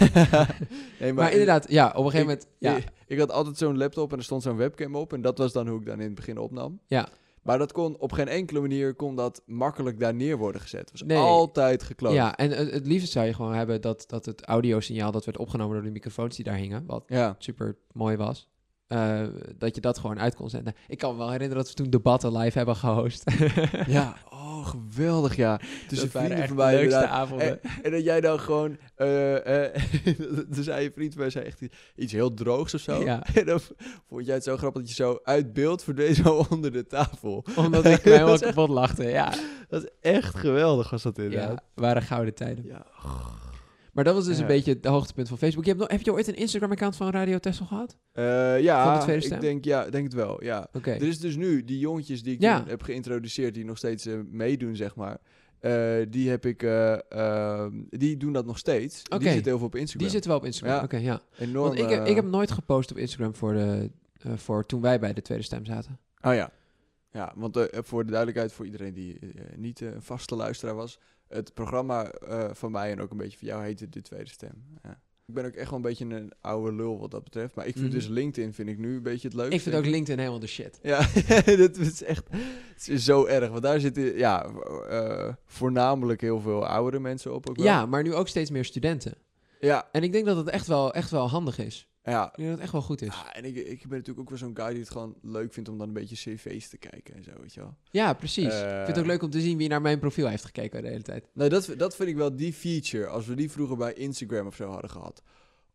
nee, 1.01 1.13
Maar, 1.13 1.31
inderdaad, 1.33 1.71
ja, 1.71 1.87
op 1.89 1.95
een 2.05 2.11
gegeven 2.11 2.27
moment... 2.27 2.47
Ja, 2.59 2.77
ik, 2.77 2.85
ik 3.07 3.19
had 3.19 3.31
altijd 3.31 3.57
zo'n 3.59 3.77
laptop 3.79 4.13
en 4.13 4.19
er 4.19 4.25
stond 4.25 4.43
zo'n 4.43 4.57
webcam 4.57 4.95
op. 4.97 5.13
En 5.13 5.21
dat 5.21 5.39
was 5.39 5.53
dan 5.53 5.69
hoe 5.69 5.81
ik 5.81 5.87
dan 5.87 5.99
in 5.99 6.07
het 6.07 6.15
begin 6.15 6.39
opnam. 6.39 6.81
Ja. 6.87 7.09
Maar 7.43 7.59
dat 7.59 7.73
kon 7.73 7.99
op 7.99 8.13
geen 8.13 8.29
enkele 8.29 8.61
manier 8.61 8.95
kon 8.95 9.17
dat 9.17 9.43
makkelijk 9.47 10.01
daar 10.01 10.15
neer 10.15 10.37
worden 10.39 10.61
gezet. 10.61 10.81
Het 10.81 10.91
was 10.91 11.03
Nee. 11.03 11.17
altijd 11.19 11.83
gekloot. 11.83 12.13
ja, 12.13 12.37
en 12.37 12.51
het, 12.51 12.71
het 12.71 12.87
liefst 12.87 13.13
zou 13.13 13.27
je 13.27 13.35
gewoon 13.35 13.55
hebben 13.55 13.81
dat, 13.81 14.05
dat 14.07 14.25
het 14.27 14.45
audiosignaal 14.45 15.13
dat 15.13 15.25
werd 15.25 15.39
opgenomen 15.39 15.75
door 15.75 15.85
de 15.85 15.91
microfoons 15.91 16.37
die 16.37 16.45
daar 16.45 16.57
hingen, 16.57 16.85
wat 16.87 17.05
Ja. 17.07 17.35
super 17.39 17.77
mooi 17.93 18.17
was, 18.17 18.49
eh, 18.87 19.23
dat 19.59 19.75
je 19.75 19.81
dat 19.81 19.99
gewoon 19.99 20.21
uit 20.21 20.35
kon 20.35 20.51
zenden. 20.51 20.75
Ik 20.89 20.99
kan 20.99 21.13
me 21.13 21.19
wel 21.19 21.31
herinneren 21.31 21.63
dat 21.65 21.69
we 21.69 21.75
toen 21.83 21.91
debatten 21.91 22.37
live 22.37 22.59
hebben 22.59 22.77
gehost. 22.77 23.31
ja, 23.87 24.17
oh 24.61 24.67
geweldig 24.69 25.37
ja. 25.37 25.61
Tussen 25.89 26.11
dat 26.13 26.23
vrienden 26.23 26.39
van 26.49 26.57
de 26.57 26.63
mij 26.63 26.73
leukste 26.75 26.95
inderdaad. 26.95 27.19
avonden. 27.19 27.63
En, 27.63 27.71
en 27.83 27.91
dat 27.91 28.05
jij 28.05 28.21
dan 28.21 28.41
gewoon... 28.41 28.77
eh 28.97 29.65
toen 30.53 30.63
zei 30.65 30.83
je 30.83 30.91
vriend 30.95 31.17
mij 31.17 31.31
zei 31.31 31.45
echt 31.45 31.61
iets 31.97 32.13
heel 32.13 32.35
droogs 32.35 32.75
of 32.75 32.81
zo. 32.81 33.03
Ja. 33.05 33.23
En 33.35 33.47
dan 33.47 33.61
vond 34.09 34.27
jij 34.27 34.35
het 34.35 34.45
zo 34.45 34.57
grappig 34.57 34.81
dat 34.81 34.91
je 34.91 35.03
zo 35.03 35.19
uit 35.23 35.53
beeld 35.53 35.83
verdween 35.85 36.15
zo 36.15 36.45
onder 36.51 36.73
de 36.73 36.87
tafel. 36.87 37.45
Omdat 37.57 37.85
ik 37.85 38.05
mij 38.05 38.23
echt- 38.25 38.41
kapot 38.41 38.69
lachte, 38.69 39.05
ja. 39.05 39.33
Dat 39.69 39.83
is 39.83 39.89
echt 40.01 40.35
geweldig 40.35 40.91
was 40.91 41.03
dat 41.03 41.17
Ja, 41.17 41.23
inderdaad. 41.23 41.63
waren 41.75 42.03
gouden 42.03 42.35
tijden. 42.35 42.65
Ja. 42.67 42.87
Maar 44.01 44.09
dat 44.09 44.19
was 44.19 44.27
dus 44.29 44.37
Ja. 44.37 44.43
een 44.43 44.49
beetje 44.49 44.73
het 44.73 44.85
hoogtepunt 44.85 45.29
van 45.29 45.39
Facebook. 45.39 45.65
Je 45.65 45.69
hebt, 45.71 45.83
nog, 45.83 45.91
heb 45.91 46.01
je 46.01 46.13
ooit 46.13 46.29
een 46.29 46.37
Instagram-account 46.37 46.97
van 46.97 47.11
Radio 47.11 47.39
Tessel 47.39 47.67
gehad? 47.67 47.97
Eh, 48.13 48.25
Van 48.25 48.63
ja, 48.63 48.97
de 48.99 49.03
tweede 49.03 49.21
ik 49.21 49.27
stem? 49.27 49.41
denk, 49.41 49.65
ja, 49.65 49.91
denk 49.91 50.05
het 50.05 50.13
wel, 50.13 50.45
ja. 50.45 50.69
Er 50.83 51.03
is 51.03 51.19
dus 51.19 51.37
nu 51.37 51.65
die 51.65 51.79
jongetjes 51.79 52.23
die 52.23 52.35
ik 52.35 52.41
Ja. 52.41 52.65
heb 52.67 52.83
geïntroduceerd, 52.83 53.55
die 53.55 53.65
nog 53.65 53.77
steeds 53.77 54.07
eh, 54.07 54.15
meedoen, 54.31 54.77
zeg 54.77 54.95
maar. 54.97 55.19
Eh, 55.59 55.95
die 56.09 56.31
heb 56.31 56.47
ik, 56.47 56.63
eh, 56.63 57.11
ehm, 57.13 57.73
die 57.89 58.17
doen 58.17 58.33
dat 58.33 58.47
nog 58.47 58.59
steeds. 58.59 59.03
Die 59.03 59.21
zitten 59.23 59.45
heel 59.45 59.59
veel 59.59 59.67
op 59.67 59.75
Instagram. 59.75 60.03
Die 60.03 60.11
zitten 60.11 60.31
wel 60.31 60.39
op 60.41 60.45
Instagram. 60.47 60.77
Ja. 60.77 60.83
Oké, 60.85 60.97
ja. 60.97 61.21
enorm. 61.39 61.67
Want 61.77 61.79
ik, 61.79 61.89
heb, 61.89 62.07
ik 62.07 62.15
heb 62.15 62.25
nooit 62.25 62.51
gepost 62.51 62.91
op 62.91 62.97
Instagram 62.97 63.35
voor, 63.35 63.53
de, 63.53 63.91
voor 64.37 64.67
toen 64.67 64.81
wij 64.81 64.99
bij 65.01 65.13
de 65.13 65.23
tweede 65.23 65.45
stem 65.45 65.65
zaten. 65.65 65.99
Oh 66.21 66.35
ja. 66.35 66.51
Ja, 67.13 67.33
want 67.37 67.69
voor 67.73 68.05
de 68.05 68.11
duidelijkheid, 68.11 68.53
voor 68.53 68.65
iedereen 68.65 68.95
die 68.95 69.19
niet 69.57 69.81
een 69.81 70.03
vaste 70.03 70.35
luisteraar 70.35 70.75
was, 70.75 70.99
het 71.31 71.55
programma 71.55 72.11
eh, 72.11 72.49
van 72.53 72.71
mij 72.71 72.91
en 72.91 73.01
ook 73.01 73.11
een 73.11 73.17
beetje 73.17 73.39
van 73.39 73.49
jou 73.49 73.63
heette 73.65 73.89
De 73.89 74.03
Tweede 74.03 74.31
Stem. 74.31 74.65
Ja. 74.83 75.01
Ik 75.27 75.37
ben 75.37 75.45
ook 75.45 75.55
echt 75.55 75.69
wel 75.69 75.77
een 75.79 75.85
beetje 75.85 76.05
een 76.05 76.33
oude 76.41 76.73
lul 76.77 76.99
wat 77.01 77.11
dat 77.11 77.25
betreft. 77.25 77.55
Maar 77.55 77.67
ik 77.67 77.73
vind 77.75 77.87
Mhm. 77.87 77.95
dus 77.95 78.07
LinkedIn 78.09 78.55
vind 78.55 78.69
ik 78.69 78.79
nu 78.79 78.95
een 78.97 79.03
beetje 79.03 79.29
het 79.29 79.37
leukste. 79.37 79.55
Ik 79.55 79.61
vind 79.61 79.75
ook 79.77 79.85
LinkedIn 79.85 80.19
helemaal 80.19 80.41
de 80.41 80.47
shit. 80.47 80.79
Ja, 80.83 80.99
dat 81.67 81.77
is 81.77 82.03
echt 82.03 82.25
het 82.75 82.89
is 82.89 83.05
zo 83.05 83.25
erg. 83.27 83.51
Want 83.51 83.63
daar 83.63 83.81
zitten 83.81 84.17
ja, 84.17 84.45
eh, 84.89 85.35
voornamelijk 85.47 86.21
heel 86.21 86.41
veel 86.41 86.67
oudere 86.67 87.03
mensen 87.03 87.35
op. 87.35 87.49
Ook 87.51 87.57
wel. 87.57 87.65
Ja, 87.65 87.87
maar 87.87 88.03
nu 88.03 88.15
ook 88.15 88.29
steeds 88.29 88.51
meer 88.51 88.65
studenten. 88.65 89.15
ja, 89.61 89.89
En 89.93 90.03
ik 90.03 90.13
denk 90.13 90.27
dat 90.27 90.37
het 90.37 90.49
echt 90.49 90.67
wel, 90.67 90.93
echt 90.95 91.11
wel 91.11 91.29
handig 91.29 91.59
is. 91.59 91.89
Ja. 92.11 92.27
Ik 92.27 92.37
denk 92.37 92.49
dat 92.49 92.57
het 92.57 92.61
echt 92.61 92.73
wel 92.73 92.83
goed 92.83 93.03
is. 93.03 93.15
Ja, 93.15 93.35
en 93.35 93.45
ik, 93.45 93.57
ik 93.57 93.81
ben 93.81 93.99
natuurlijk 93.99 94.19
ook 94.19 94.29
wel 94.29 94.39
zo'n 94.39 94.57
guy 94.57 94.69
die 94.69 94.81
het 94.81 94.91
gewoon 94.91 95.15
leuk 95.23 95.53
vindt 95.53 95.69
om 95.69 95.79
dan 95.79 95.89
een 95.89 95.95
beetje 95.95 96.17
cv's 96.17 96.69
te 96.69 96.77
kijken 96.77 97.15
en 97.15 97.25
zo, 97.25 97.31
weet 97.41 97.55
je 97.55 97.61
wel. 97.61 97.75
Ja, 97.91 98.13
precies. 98.13 98.53
Eh. 98.53 98.69
ik 98.69 98.75
vind 98.75 98.87
het 98.87 98.99
ook 98.99 99.07
leuk 99.07 99.23
om 99.23 99.31
te 99.31 99.41
zien 99.41 99.57
wie 99.57 99.69
naar 99.69 99.83
mijn 99.83 99.99
profiel 99.99 100.29
heeft 100.29 100.45
gekeken 100.45 100.83
de 100.83 100.89
hele 100.89 101.03
tijd. 101.03 101.25
Nee, 101.33 101.49
dat, 101.49 101.75
dat 101.77 101.97
vind 101.97 102.09
ik 102.09 102.17
wel 102.17 102.37
die 102.37 102.53
feature. 102.53 103.07
Als 103.07 103.27
we 103.27 103.35
die 103.35 103.51
vroeger 103.51 103.77
bij 103.77 103.93
Instagram 103.93 104.47
of 104.47 104.55
zo 104.55 104.71
hadden 104.71 104.91
gehad. 104.91 105.23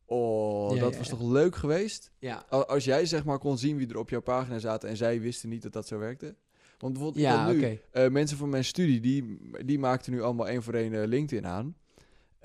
Oh, 0.06 0.76
Ja, 0.76 0.82
dat 0.82 0.91
ja, 0.91 0.98
was 0.98 1.10
toch 1.10 1.21
leuk 1.21 1.56
geweest? 1.56 2.12
Ja, 2.19 2.45
Als 2.50 2.84
jij 2.84 3.06
zeg 3.06 3.26
maar 3.26 3.39
kon 3.39 3.58
zien 3.58 3.78
wie 3.78 3.89
er 3.89 3.98
op 3.98 4.10
jouw 4.10 4.21
pagina 4.21 4.60
zaten 4.60 4.89
en 4.89 4.98
zij 4.98 5.21
wisten 5.21 5.50
niet 5.50 5.62
dat 5.62 5.74
dat 5.74 5.88
zo 5.88 5.98
werkte. 5.98 6.36
Want 6.78 6.93
bijvoorbeeld 6.93 7.24
ja 7.24 7.52
nu, 7.52 7.80
eh, 7.91 8.10
mensen 8.10 8.38
van 8.38 8.50
mijn 8.50 8.65
studie, 8.65 9.00
die, 9.00 9.39
die 9.65 9.80
maakten 9.80 10.12
nu 10.12 10.21
allemaal 10.21 10.48
één 10.48 10.63
voor 10.63 10.74
één 10.74 11.02
eh, 11.02 11.08
LinkedIn 11.08 11.48
aan. 11.48 11.76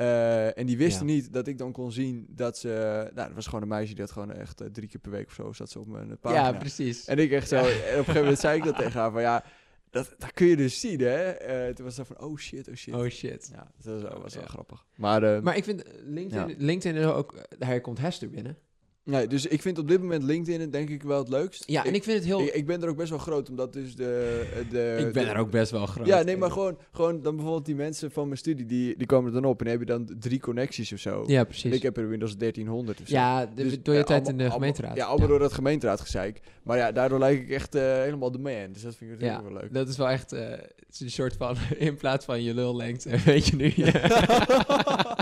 Eh, 0.01 0.59
en 0.59 0.67
die 0.67 0.77
wisten 0.77 1.07
Ja. 1.07 1.13
niet 1.13 1.33
dat 1.33 1.47
ik 1.47 1.59
dan 1.59 1.73
kon 1.73 1.93
zien 1.93 2.27
dat 2.29 2.59
ze... 2.59 2.69
Nou, 3.15 3.27
dat 3.27 3.35
was 3.35 3.45
gewoon 3.47 3.63
een 3.63 3.69
meisje 3.69 3.95
die 3.95 4.03
had 4.03 4.13
gewoon 4.13 4.33
echt 4.33 4.61
eh, 4.61 4.67
drie 4.67 4.89
keer 4.89 5.01
per 5.01 5.11
week 5.11 5.27
of 5.27 5.33
zo 5.33 5.53
zat 5.53 5.71
ze 5.71 5.79
op 5.79 5.87
mijn 5.87 6.19
pagina. 6.19 6.43
Ja, 6.47 6.53
precies. 6.53 7.05
En 7.05 7.19
ik 7.19 7.31
echt 7.31 7.49
zo, 7.49 7.57
en 7.57 7.65
op 7.65 7.69
een 7.75 7.89
gegeven 7.91 8.15
moment 8.21 8.39
zei 8.47 8.59
ik 8.59 8.65
dat 8.65 8.77
tegen 8.77 9.01
haar 9.01 9.11
van 9.11 9.21
ja, 9.21 9.45
dat, 9.91 10.15
dat 10.19 10.33
kun 10.33 10.47
je 10.47 10.57
dus 10.57 10.81
zien 10.81 11.01
hè. 11.01 11.31
Eh, 11.31 11.75
toen 11.75 11.85
was 11.85 11.95
ze 11.95 12.05
van 12.05 12.21
oh 12.21 12.37
shit, 12.39 12.69
oh 12.69 12.75
shit. 12.75 12.95
Oh 12.95 13.09
shit. 13.09 13.51
Ja, 13.53 13.71
dat 13.83 14.03
was, 14.03 14.13
was 14.23 14.35
wel 14.35 14.45
grappig. 14.45 14.85
Maar, 14.97 15.43
Maar 15.43 15.57
ik 15.57 15.65
vind 15.65 15.83
LinkedIn, 16.05 16.55
LinkedIn 16.59 17.05
ook, 17.05 17.47
daar 17.59 17.81
komt 17.81 17.99
Hester 17.99 18.31
binnen. 18.31 18.57
Nee, 19.05 19.27
dus 19.27 19.47
ik 19.47 19.63
vind 19.63 19.79
op 19.79 19.89
dit 19.89 20.01
moment 20.01 20.23
LinkedIn 20.23 20.71
denk 20.71 20.89
ik 20.91 21.03
wel 21.03 21.19
het 21.19 21.29
leukst. 21.29 21.65
Ja, 21.67 21.85
en 21.85 21.95
ik 21.95 22.03
vind 22.05 22.17
het 22.17 22.27
heel... 22.27 22.41
ik, 22.41 22.55
ik 22.55 22.67
ben 22.67 22.83
er 22.83 22.89
ook 22.89 22.97
best 22.97 23.11
wel 23.11 23.19
groot, 23.19 23.49
omdat 23.51 23.73
dus 23.73 23.95
de... 23.97 24.43
de 24.71 24.97
ik 24.99 25.13
ben 25.13 25.25
de- 25.25 25.31
er 25.31 25.37
ook 25.39 25.51
best 25.51 25.71
wel 25.71 25.87
groot. 25.87 26.07
Ja, 26.07 26.23
nee, 26.23 26.37
maar 26.37 26.51
gewoon, 26.51 26.79
gewoon 26.93 27.23
dan 27.23 27.35
bijvoorbeeld 27.35 27.67
die 27.67 27.75
mensen 27.75 28.11
van 28.11 28.25
mijn 28.27 28.39
studie, 28.39 28.67
die, 28.67 28.97
die 28.97 29.07
komen 29.07 29.35
er 29.35 29.41
dan 29.41 29.51
op 29.51 29.61
en 29.61 29.67
hebben 29.67 29.87
dan 29.87 30.11
drie 30.19 30.41
connecties 30.41 30.93
of 30.93 30.99
zo. 30.99 31.25
Ja, 31.27 31.39
En 31.39 31.47
precies. 31.47 31.75
ik 31.75 31.83
heb 31.83 31.97
er 31.97 32.09
Windows 32.09 32.37
1300 32.37 33.01
of 33.01 33.09
zo. 33.09 33.15
Ja, 33.15 33.47
de- 33.47 33.63
Dus, 33.63 33.83
door 33.83 33.95
je 33.95 34.01
eh, 34.01 34.07
tijd 34.07 34.21
in 34.29 34.37
de 34.37 34.39
allemaal- 34.43 34.59
gemeenteraad. 34.59 34.97
Ja, 34.97 35.07
allemaal 35.07 35.29
door 35.29 35.39
dat 35.39 35.53
gemeenteraadgezeik. 35.53 36.41
Maar 36.63 36.77
ja, 36.77 36.93
daardoor 36.93 37.19
lijk 37.19 37.41
ik 37.41 37.51
echt 37.51 37.75
eh, 37.75 37.83
helemaal 37.83 38.31
de 38.31 38.39
man. 38.39 38.73
Dus 38.73 38.83
dat 38.83 38.95
vind 38.97 39.11
ik 39.13 39.21
Ja, 39.21 39.27
natuurlijk 39.27 39.53
wel 39.55 39.63
leuk. 39.63 39.73
Dat 39.75 39.89
is 39.89 39.97
wel 39.97 40.09
echt 40.09 40.33
eh, 40.33 40.49
het 40.51 41.01
een 41.01 41.11
soort 41.11 41.37
van, 41.37 41.57
in 41.79 41.97
plaats 41.97 42.25
van 42.25 42.43
je 42.43 42.55
lullengte, 42.55 43.19
weet 43.25 43.47
je 43.47 43.57
nu. 43.57 43.73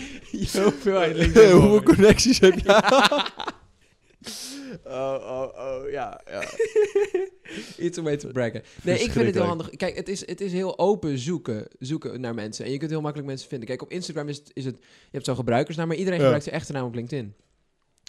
je 0.30 0.60
hoeveelheid 0.62 1.16
LinkedIn 1.16 1.50
Hoeveel 1.50 1.82
connecties 1.82 2.38
heb 2.38 2.58
je? 2.58 2.66
oh, 4.84 5.16
oh, 5.20 5.48
oh, 5.54 5.90
ja, 5.90 6.20
ja. 6.26 6.42
Iets 7.78 7.98
om 7.98 8.04
mee 8.04 8.16
te 8.16 8.26
braggen. 8.26 8.62
Nee, 8.82 8.98
ik 8.98 9.10
vind 9.10 9.26
het 9.26 9.34
heel 9.34 9.44
handig. 9.44 9.70
Kijk, 9.70 9.96
het 9.96 10.08
is, 10.08 10.26
het 10.26 10.40
is 10.40 10.52
heel 10.52 10.78
open 10.78 11.18
zoeken, 11.18 11.66
zoeken 11.78 12.20
naar 12.20 12.34
mensen. 12.34 12.64
En 12.64 12.70
je 12.70 12.78
kunt 12.78 12.90
heel 12.90 13.00
makkelijk 13.00 13.28
mensen 13.28 13.48
vinden. 13.48 13.68
Kijk, 13.68 13.82
op 13.82 13.90
Instagram 13.90 14.28
is 14.28 14.36
het, 14.36 14.50
is 14.52 14.64
het 14.64 14.76
je 14.80 15.08
hebt 15.10 15.24
zo'n 15.24 15.34
gebruikersnaam, 15.34 15.88
maar 15.88 15.96
iedereen 15.96 16.18
Ja. 16.18 16.24
gebruikt 16.24 16.48
zijn 16.48 16.60
echte 16.60 16.72
naam 16.72 16.86
op 16.86 16.94
LinkedIn. 16.94 17.34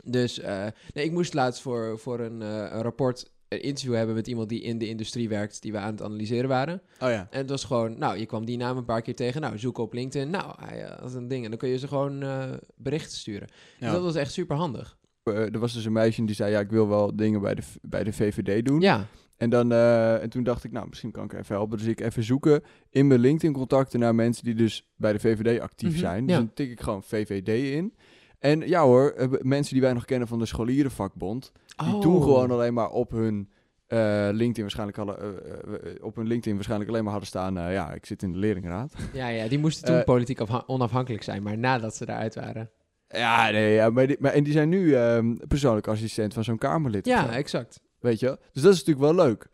Dus 0.06 0.40
eh, 0.40 0.66
nee, 0.94 1.06
ik 1.06 1.12
moest 1.12 1.34
laatst 1.34 1.62
voor, 1.62 2.00
voor 2.00 2.20
een, 2.20 2.42
eh, 2.42 2.48
een 2.48 2.82
rapport 2.82 3.32
een 3.50 3.62
interview 3.62 3.96
hebben 3.96 4.16
met 4.16 4.28
iemand 4.28 4.50
die 4.50 4.62
in 4.62 4.78
de 4.78 4.88
industrie 4.88 5.30
werkt, 5.30 5.62
die 5.62 5.72
we 5.72 5.78
aan 5.78 5.92
het 5.92 6.02
analyseren 6.02 6.50
waren. 6.50 6.82
Oh 7.00 7.10
ja. 7.10 7.28
En 7.32 7.38
het 7.38 7.50
was 7.50 7.64
gewoon, 7.64 7.98
nou, 7.98 8.18
je 8.18 8.26
kwam 8.26 8.46
die 8.46 8.58
naam 8.58 8.78
een 8.78 8.86
paar 8.86 9.02
keer 9.02 9.16
tegen. 9.16 9.42
Nou, 9.42 9.58
zoek 9.58 9.78
op 9.78 9.94
LinkedIn. 9.94 10.30
Nou, 10.30 10.54
hij 10.60 10.84
eh, 10.84 11.00
had 11.00 11.14
een 11.14 11.28
ding. 11.28 11.44
En 11.44 11.50
dan 11.50 11.60
kun 11.60 11.70
je 11.70 11.78
ze 11.78 11.88
gewoon 11.88 12.22
eh, 12.24 12.44
berichten 12.76 13.18
sturen. 13.18 13.48
Dus 13.80 13.92
dat 13.92 14.02
was 14.04 14.16
echt 14.16 14.32
super 14.32 14.56
handig. 14.56 14.98
Eh, 15.24 15.36
er 15.54 15.60
was 15.60 15.74
dus 15.74 15.86
een 15.86 15.92
meisje 15.92 16.26
die 16.26 16.36
zei, 16.36 16.52
ja, 16.52 16.60
ik 16.60 16.70
wil 16.70 16.88
wel 16.88 17.16
dingen 17.16 17.42
bij 17.42 17.56
de, 17.56 17.62
bij 17.82 18.04
de 18.04 18.14
VVD 18.14 18.66
doen. 18.66 18.80
Ja, 18.82 19.06
En, 19.38 19.50
dan, 19.50 19.72
eh, 19.72 20.22
en 20.22 20.30
toen 20.30 20.44
dacht 20.44 20.64
ik, 20.64 20.72
nou, 20.72 20.88
misschien 20.88 21.12
kan 21.12 21.24
ik 21.24 21.34
even 21.34 21.56
helpen. 21.56 21.78
Dus 21.78 21.88
ik 21.88 22.00
even 22.02 22.24
zoeken 22.24 22.62
in 22.90 23.08
mijn 23.08 23.20
LinkedIn-contacten 23.20 24.00
naar 24.00 24.16
mensen 24.16 24.44
die 24.44 24.56
dus 24.56 24.88
bij 24.96 25.14
de 25.14 25.20
VVD 25.20 25.60
actief 25.60 25.90
Mhm, 25.90 26.00
zijn. 26.00 26.26
Dus 26.26 26.36
ja. 26.36 26.42
dan 26.42 26.54
tik 26.54 26.72
ik 26.72 26.82
gewoon 26.82 27.04
VVD 27.04 27.74
in. 27.74 27.94
En 28.40 28.60
ja 28.68 28.84
hoor, 28.84 29.10
eh, 29.12 29.28
mensen 29.42 29.74
die 29.74 29.82
wij 29.84 29.94
nog 29.94 30.06
kennen 30.06 30.28
van 30.28 30.40
de 30.40 30.46
scholierenvakbond, 30.46 31.52
die 31.86 31.94
Oh. 31.96 32.02
toen 32.02 32.22
gewoon 32.22 32.52
alleen 32.52 32.74
maar 32.74 32.90
op 32.90 33.12
hun 33.12 33.50
eh, 33.88 34.28
LinkedIn 34.32 34.62
waarschijnlijk 34.62 34.98
hadden, 34.98 35.18
eh, 35.18 36.04
op 36.06 36.16
hun 36.16 36.28
LinkedIn 36.28 36.54
waarschijnlijk 36.54 36.90
alleen 36.90 37.02
maar 37.04 37.12
hadden 37.12 37.30
staan, 37.30 37.54
ja, 37.54 37.94
ik 37.94 38.06
zit 38.06 38.24
in 38.24 38.32
de 38.32 38.38
leerlingraad. 38.38 38.94
Ja, 39.14 39.28
ja, 39.28 39.48
die 39.48 39.60
moesten 39.60 39.86
toen 39.94 40.04
politiek 40.04 40.40
afha- 40.40 40.64
onafhankelijk 40.68 41.24
zijn. 41.24 41.44
Maar 41.44 41.58
nadat 41.58 41.96
ze 41.96 42.04
eruit 42.10 42.36
waren. 42.36 42.70
Ja, 43.08 43.50
nee, 43.50 43.74
ja, 43.74 43.90
maar, 43.90 44.08
die, 44.08 44.18
maar 44.20 44.32
en 44.34 44.44
die 44.44 44.54
zijn 44.54 44.70
nu 44.70 44.94
ehm, 44.96 45.36
persoonlijk 45.48 45.88
assistent 45.88 46.34
van 46.34 46.44
zo'n 46.44 46.58
Kamerlid. 46.58 47.06
Ja, 47.06 47.26
zo. 47.26 47.30
exact. 47.32 47.82
Weet 48.00 48.20
je? 48.20 48.38
Dus 48.54 48.62
dat 48.64 48.74
is 48.74 48.86
natuurlijk 48.86 49.16
wel 49.16 49.26
leuk. 49.26 49.48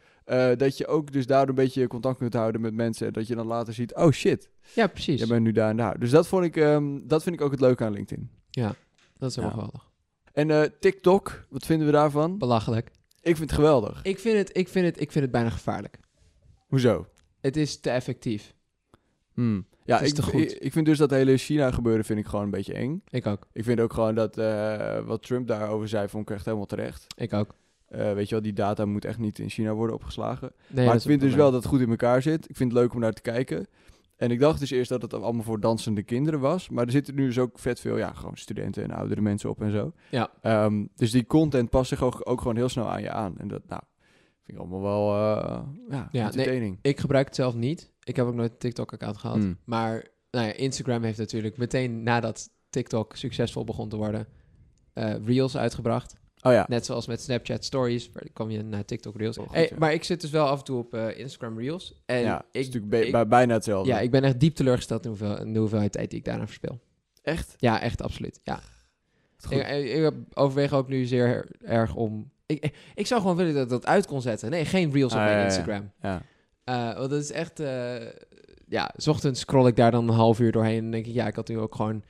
Dat 0.58 0.78
je 0.78 0.88
ook 0.88 1.12
dus 1.12 1.26
daar 1.28 1.50
een 1.50 1.56
beetje 1.56 1.88
contact 1.88 2.18
kunt 2.18 2.34
houden 2.34 2.62
met 2.62 2.74
mensen. 2.74 3.08
En 3.08 3.14
dat 3.14 3.28
je 3.28 3.36
dan 3.36 3.48
later 3.48 3.74
ziet, 3.74 3.96
oh 3.96 4.12
shit, 4.12 4.50
Ja, 4.74 4.88
precies. 4.88 5.20
jij 5.20 5.28
bent 5.28 5.44
nu 5.44 5.52
daar 5.52 5.70
en 5.70 5.78
daar. 5.78 6.00
Dus 6.00 6.10
dat, 6.10 6.28
vond 6.28 6.44
ik, 6.46 6.56
ehm, 6.58 7.00
dat 7.04 7.24
vind 7.24 7.36
ik 7.36 7.42
ook 7.42 7.52
het 7.52 7.60
leuke 7.60 7.84
aan 7.84 7.92
LinkedIn. 7.94 8.30
Dat 9.18 9.30
is 9.30 9.36
wel 9.36 9.46
Ja. 9.46 9.52
geweldig. 9.52 9.90
En 10.34 10.52
eh, 10.52 10.70
TikTok, 10.80 11.46
wat 11.50 11.66
vinden 11.66 11.86
we 11.88 11.94
daarvan? 11.94 12.38
Belachelijk. 12.38 12.92
Ik 13.22 13.36
vind 13.38 13.50
het 13.50 13.60
geweldig. 13.60 14.04
Ik 14.04 14.20
vind 14.20 14.38
het, 14.38 14.58
ik 14.58 14.68
vind 14.68 14.86
het, 14.86 15.02
ik 15.02 15.12
vind 15.12 15.24
het 15.24 15.34
bijna 15.34 15.50
gevaarlijk. 15.50 16.00
Hoezo? 16.68 17.08
Het 17.42 17.58
is 17.58 17.80
te 17.80 17.90
effectief. 17.90 18.54
Hmm. 19.34 19.66
Ja, 19.84 20.00
ik, 20.00 20.14
te 20.14 20.22
goed. 20.24 20.34
Ik, 20.42 20.52
ik 20.52 20.72
vind 20.72 20.86
dus 20.86 20.98
dat 20.98 21.10
hele 21.10 21.38
China 21.38 21.72
gebeuren 21.72 22.06
vind 22.06 22.20
ik 22.20 22.26
gewoon 22.26 22.46
een 22.46 22.52
beetje 22.52 22.74
eng. 22.74 23.02
Ik 23.10 23.26
ook. 23.26 23.48
Ik 23.52 23.64
vind 23.64 23.80
ook 23.80 23.94
gewoon 23.94 24.16
dat 24.16 24.38
eh, 24.38 25.00
wat 25.00 25.24
Trump 25.24 25.48
daarover 25.48 25.88
zei, 25.88 26.08
vond 26.08 26.30
ik 26.30 26.36
echt 26.36 26.46
helemaal 26.46 26.66
terecht. 26.66 27.06
Ik 27.18 27.34
ook. 27.34 27.56
Eh, 27.86 28.14
weet 28.14 28.28
je 28.30 28.36
wel, 28.36 28.44
die 28.44 28.54
data 28.54 28.86
moet 28.86 29.06
echt 29.06 29.18
niet 29.18 29.40
in 29.40 29.50
China 29.50 29.74
worden 29.74 29.96
opgeslagen. 29.96 30.52
Nee, 30.68 30.86
maar 30.86 30.96
ik 30.96 31.02
vind 31.02 31.22
dus 31.22 31.34
wel 31.36 31.52
dat 31.52 31.62
het 31.62 31.72
goed 31.72 31.82
in 31.82 31.90
elkaar 31.90 32.22
zit. 32.22 32.50
Ik 32.50 32.56
vind 32.56 32.72
het 32.72 32.82
leuk 32.82 32.94
om 32.94 33.00
naar 33.00 33.14
te 33.14 33.22
kijken. 33.22 33.68
En 34.16 34.32
ik 34.32 34.40
dacht 34.40 34.60
dus 34.60 34.72
eerst 34.72 34.90
dat 34.90 35.02
het 35.02 35.14
allemaal 35.14 35.44
voor 35.44 35.60
dansende 35.60 36.04
kinderen 36.04 36.40
was. 36.40 36.70
Maar 36.70 36.86
er 36.86 36.92
zitten 36.92 37.16
nu 37.16 37.26
dus 37.26 37.40
ook 37.40 37.60
vet 37.60 37.80
veel, 37.80 37.98
ja, 37.98 38.14
gewoon 38.14 38.38
studenten 38.38 38.84
en 38.84 38.92
oudere 38.92 39.22
mensen 39.22 39.50
op 39.50 39.62
en 39.62 39.72
zo. 39.72 39.94
Ja. 40.12 40.30
Ehm, 40.42 40.86
dus 40.96 41.12
die 41.12 41.26
content 41.26 41.70
past 41.70 41.90
zich 41.90 42.04
ook, 42.04 42.22
ook 42.24 42.42
gewoon 42.42 42.56
heel 42.56 42.70
snel 42.70 42.90
aan 42.90 43.02
je 43.02 43.12
aan. 43.12 43.38
En 43.38 43.48
dat, 43.48 43.62
nou, 43.68 43.82
vind 44.44 44.58
ik 44.58 44.64
allemaal 44.64 44.82
wel, 44.82 45.14
eh 45.16 45.62
ja, 45.90 46.10
nee, 46.12 46.24
entertaining. 46.24 46.80
Ik 46.82 47.00
gebruik 47.00 47.26
het 47.26 47.36
zelf 47.36 47.56
niet. 47.56 47.92
Ik 48.04 48.16
heb 48.16 48.26
ook 48.26 48.36
nooit 48.36 48.52
een 48.52 48.58
TikTok-account 48.58 49.18
gehad. 49.18 49.38
Mm. 49.38 49.58
Maar 49.64 50.08
nou 50.32 50.48
ja, 50.48 50.54
Instagram 50.54 51.04
heeft 51.04 51.18
natuurlijk 51.18 51.58
meteen 51.58 52.04
nadat 52.04 52.50
TikTok 52.70 53.16
succesvol 53.16 53.64
begon 53.64 53.90
te 53.90 53.96
worden, 53.96 54.28
eh, 54.94 55.26
Reels 55.26 55.58
uitgebracht. 55.58 56.16
Oh 56.46 56.52
ja, 56.52 56.66
Net 56.70 56.86
zoals 56.86 57.08
met 57.08 57.22
Snapchat 57.22 57.64
Stories, 57.66 58.10
waar 58.14 58.24
kwam 58.34 58.50
je 58.50 58.64
naar 58.64 58.86
TikTok 58.86 59.18
Reels. 59.18 59.38
Oh, 59.38 59.46
goed, 59.46 59.56
Hey, 59.56 59.68
ja. 59.72 59.78
Maar 59.80 59.94
ik 59.94 60.04
zit 60.04 60.22
dus 60.22 60.30
wel 60.30 60.48
af 60.48 60.58
en 60.60 60.64
toe 60.66 60.78
op 60.78 60.94
eh, 60.94 61.20
Instagram 61.20 61.60
Reels. 61.60 62.02
En 62.06 62.20
ja 62.20 62.36
het 62.38 62.46
is 62.52 62.60
ik, 62.60 62.66
natuurlijk 62.66 62.92
bij- 62.92 63.06
ik- 63.06 63.12
bij- 63.12 63.28
bijna 63.28 63.54
hetzelfde. 63.54 63.92
ja, 63.92 64.00
ik 64.00 64.12
ben 64.12 64.24
echt 64.24 64.40
diep 64.40 64.56
teleurgesteld 64.56 65.04
in, 65.04 65.10
hoeveel, 65.10 65.40
in 65.40 65.54
de 65.54 65.60
hoeveelheid 65.60 65.92
tijd 65.92 66.10
die 66.10 66.20
ik 66.20 66.26
daaraan 66.26 66.46
verspil. 66.48 66.80
Echt? 67.22 67.54
Ja, 67.58 67.82
echt 67.82 68.02
absoluut. 68.02 68.40
Ja. 68.44 68.60
Goed. 69.38 69.52
Ik, 69.58 69.68
ik, 69.68 70.04
ik 70.04 70.12
overweeg 70.34 70.74
ook 70.74 70.88
nu 70.88 71.06
zeer 71.06 71.48
erg 71.64 71.96
om... 71.96 72.32
Ik, 72.46 72.74
ik, 72.96 73.08
zou 73.08 73.22
gewoon 73.22 73.36
willen 73.36 73.54
dat 73.54 73.64
ik 73.64 73.70
dat 73.70 73.86
uit 73.86 74.06
kon 74.06 74.22
zetten. 74.22 74.50
Nee, 74.50 74.66
geen 74.66 74.92
Reels 74.92 75.14
op 75.14 75.18
Ah, 75.20 75.26
mijn 75.26 75.38
ja, 75.38 75.44
ja, 75.44 75.50
ja. 75.50 75.56
Instagram. 75.58 75.92
Ja. 76.02 76.22
Eh, 76.64 76.98
want 76.98 77.10
dat 77.10 77.22
is 77.22 77.32
echt... 77.32 77.60
eh, 77.60 77.96
ja, 78.68 78.94
s 78.98 79.08
ochtends 79.08 79.40
scroll 79.40 79.68
ik 79.68 79.76
daar 79.76 79.92
dan 79.92 80.08
een 80.08 80.16
half 80.16 80.40
uur 80.40 80.52
doorheen 80.52 80.84
en 80.84 80.92
denk 80.92 81.06
ik... 81.06 81.14
Ja, 81.14 81.28
ik 81.28 81.36
had 81.36 81.48
nu 81.48 81.60
ook 81.60 81.76
gewoon 81.76 82.04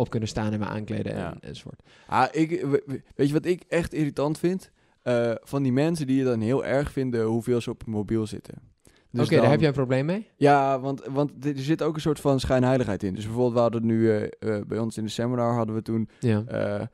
op 0.00 0.10
kunnen 0.10 0.28
staan 0.28 0.52
en 0.52 0.58
me 0.58 0.64
aankleden 0.66 1.12
en, 1.12 1.18
Ja. 1.18 1.34
enzovoort. 1.40 1.82
Ah, 2.06 2.26
ik, 2.32 2.50
we- 2.50 2.82
we- 2.86 3.02
weet 3.14 3.26
je 3.26 3.32
wat 3.32 3.44
ik 3.44 3.62
echt 3.68 3.94
irritant 3.94 4.38
vind? 4.38 4.70
Eh, 5.02 5.30
van 5.42 5.62
die 5.62 5.72
mensen 5.72 6.06
die 6.06 6.18
het 6.20 6.28
dan 6.28 6.40
heel 6.40 6.64
erg 6.64 6.92
vinden 6.92 7.24
hoeveel 7.24 7.60
ze 7.60 7.70
op 7.70 7.82
hun 7.84 7.94
mobiel 7.94 8.26
zitten. 8.26 8.54
Oké, 8.54 8.98
Dus 9.10 9.28
daar 9.28 9.40
dan- 9.40 9.50
heb 9.50 9.58
jij 9.58 9.68
een 9.68 9.74
probleem 9.74 10.06
mee? 10.06 10.26
Ja, 10.36 10.80
want, 10.80 11.04
want 11.10 11.44
er 11.44 11.52
zit 11.58 11.82
ook 11.82 11.94
een 11.94 12.00
soort 12.00 12.20
van 12.20 12.40
schijnheiligheid 12.40 13.02
in. 13.02 13.14
Dus 13.14 13.24
bijvoorbeeld, 13.24 13.54
we 13.54 13.60
hadden 13.60 13.86
nu 13.86 14.10
eh, 14.10 14.22
eh, 14.56 14.64
bij 14.66 14.78
ons 14.78 14.96
in 14.96 15.04
de 15.04 15.10
seminar 15.10 15.54
hadden 15.54 15.74
we 15.74 15.82
toen 15.82 16.08
Ja. 16.20 16.88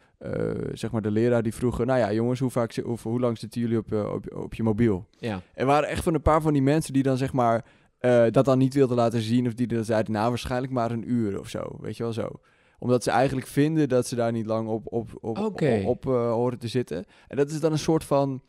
zeg 0.72 0.90
maar 0.90 1.02
de 1.02 1.10
leraar 1.10 1.42
die 1.42 1.54
vroeg, 1.54 1.84
nou 1.84 1.98
ja 1.98 2.12
jongens, 2.12 2.40
hoe, 2.40 2.50
vaak, 2.50 2.82
of, 2.84 3.02
hoe 3.02 3.20
lang 3.20 3.38
zitten 3.38 3.60
jullie 3.60 3.78
op, 3.78 3.92
op, 3.92 4.34
op 4.36 4.54
je 4.54 4.62
mobiel? 4.62 5.06
Ja. 5.18 5.40
Er 5.54 5.66
waren 5.66 5.88
echt 5.88 6.02
van 6.02 6.14
een 6.14 6.22
paar 6.22 6.40
van 6.42 6.52
die 6.52 6.62
mensen 6.62 6.92
die 6.92 7.02
dan 7.02 7.16
zeg 7.16 7.32
maar 7.32 7.64
dat 8.30 8.44
dan 8.44 8.58
niet 8.58 8.74
wilden 8.74 8.96
laten 8.96 9.20
zien 9.20 9.46
of 9.46 9.54
die 9.54 9.66
dan 9.66 9.84
zeiden, 9.84 10.12
nou 10.12 10.28
waarschijnlijk 10.28 10.72
maar 10.72 10.90
een 10.90 11.10
uur 11.10 11.38
of 11.40 11.48
zo, 11.48 11.76
weet 11.80 11.96
je 11.96 12.02
wel 12.02 12.12
zo. 12.12 12.28
Omdat 12.78 13.02
ze 13.02 13.10
eigenlijk 13.10 13.46
vinden 13.46 13.88
dat 13.88 14.06
ze 14.06 14.14
daar 14.16 14.32
niet 14.32 14.46
lang 14.46 14.68
op, 14.68 14.92
op, 14.92 15.10
op, 15.20 15.38
op, 15.38 15.60
op, 15.84 16.06
eh, 16.06 16.32
horen 16.32 16.58
te 16.58 16.68
zitten. 16.68 17.04
En 17.28 17.36
dat 17.36 17.50
is 17.50 17.60
dan 17.60 17.72
een 17.72 17.78
soort 17.78 18.04
van, 18.04 18.42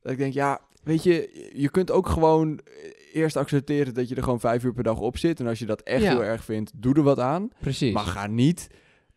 dat 0.00 0.12
ik 0.12 0.18
denk, 0.18 0.32
ja, 0.32 0.60
weet 0.82 1.02
je, 1.02 1.50
je 1.54 1.70
kunt 1.70 1.90
ook 1.90 2.08
gewoon 2.08 2.58
eh, 2.58 2.92
eerst 3.12 3.36
accepteren 3.36 3.94
dat 3.94 4.08
je 4.08 4.14
er 4.14 4.22
gewoon 4.22 4.40
vijf 4.40 4.64
uur 4.64 4.72
per 4.72 4.82
dag 4.84 5.00
op 5.00 5.18
zit. 5.18 5.40
En 5.40 5.46
als 5.46 5.58
je 5.58 5.66
dat 5.66 5.80
echt 5.80 6.02
Ja. 6.02 6.10
heel 6.10 6.24
erg 6.24 6.44
vindt, 6.44 6.72
doe 6.74 6.94
er 6.94 7.02
wat 7.02 7.18
aan. 7.18 7.48
Precies. 7.60 7.92
Maar 7.94 8.04
ga 8.04 8.26
niet, 8.26 8.68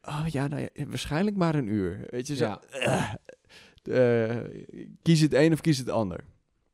oh 0.01 0.25
ja, 0.27 0.47
nou 0.47 0.61
ja, 0.61 0.85
waarschijnlijk 0.87 1.35
maar 1.37 1.55
een 1.55 1.67
uur. 1.67 2.05
Weet 2.09 2.27
je, 2.27 2.35
zo, 2.35 2.45
Ja. 2.71 3.17
eh, 3.83 4.37
kies 5.01 5.19
het 5.19 5.33
een 5.33 5.53
of 5.53 5.61
kies 5.61 5.77
het 5.77 5.89
ander. 5.89 6.19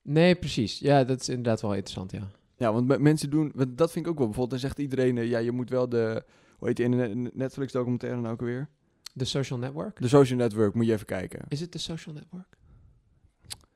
Nee, 0.02 0.36
precies. 0.36 0.80
Ja, 0.80 1.04
dat 1.04 1.20
is 1.22 1.30
inderdaad 1.30 1.62
wel 1.62 1.74
interessant, 1.74 2.12
ja. 2.12 2.28
Ja, 2.58 2.74
want 2.74 2.88
me- 2.88 3.00
mensen 3.00 3.30
doen, 3.30 3.52
want 3.56 3.78
dat 3.78 3.92
vind 3.92 4.06
ik 4.06 4.12
ook 4.12 4.18
wel. 4.18 4.28
Bijvoorbeeld, 4.28 4.62
dan 4.62 4.70
zegt 4.70 4.80
iedereen, 4.80 5.28
ja, 5.28 5.38
je 5.38 5.52
moet 5.52 5.70
wel 5.70 5.90
de, 5.90 6.24
hoe 6.60 6.68
heet 6.68 6.78
die 6.78 6.86
in 6.86 7.24
de 7.24 7.32
Netflix 7.34 7.72
documentaire 7.72 8.20
nou 8.20 8.34
ook 8.34 8.42
weer? 8.42 8.70
De 9.14 9.26
social 9.26 9.60
network? 9.60 10.02
De 10.02 10.08
social 10.08 10.38
network, 10.40 10.74
moet 10.74 10.86
je 10.86 10.92
even 10.92 11.06
kijken. 11.06 11.40
Is 11.48 11.60
het 11.60 11.72
de 11.72 11.78
social 11.78 12.16
network? 12.16 12.58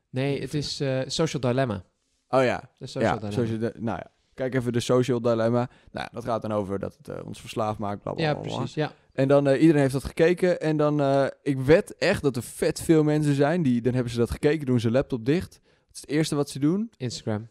Nee, 0.10 0.42
het 0.42 0.54
is 0.54 0.80
eh, 0.80 1.02
Social 1.08 1.42
Dilemma. 1.42 1.84
Oh 2.30 2.44
ja, 2.44 2.70
De 2.78 2.88
social 2.88 3.14
ja, 3.14 3.20
dilemma. 3.20 3.46
social 3.46 3.72
nou 3.80 3.98
ja. 3.98 4.12
Kijk 4.34 4.56
even 4.56 4.74
de 4.74 4.80
social 4.80 5.22
dilemma. 5.22 5.70
Nou, 5.92 6.08
dat 6.12 6.24
gaat 6.24 6.42
dan 6.42 6.52
over 6.52 6.80
dat 6.80 6.98
het 6.98 7.08
eh, 7.08 7.26
ons 7.26 7.40
verslaafd 7.40 7.80
maakt, 7.80 8.02
bla 8.02 8.14
bla 8.14 8.24
ja, 8.24 8.34
precies. 8.34 8.74
Ja. 8.74 8.92
En 9.14 9.28
dan, 9.28 9.48
eh, 9.48 9.62
iedereen 9.62 9.82
heeft 9.82 9.94
dat 9.94 10.04
gekeken. 10.04 10.62
En 10.62 10.78
dan, 10.78 11.02
ik 11.42 11.60
wed 11.60 11.98
echt 11.98 12.22
dat 12.22 12.36
er 12.36 12.44
vet 12.44 12.82
veel 12.82 13.04
mensen 13.04 13.36
zijn, 13.36 13.62
die, 13.64 13.82
dan 13.82 13.94
hebben 13.94 14.12
ze 14.12 14.18
dat 14.18 14.32
gekeken, 14.32 14.66
doen 14.66 14.80
ze 14.80 14.92
laptop 14.92 15.26
dicht. 15.26 15.52
Dat 15.88 15.96
is 15.96 16.02
het 16.02 16.10
eerste 16.10 16.36
wat 16.36 16.50
ze 16.50 16.60
doen. 16.60 16.92
Instagram. 16.98 17.48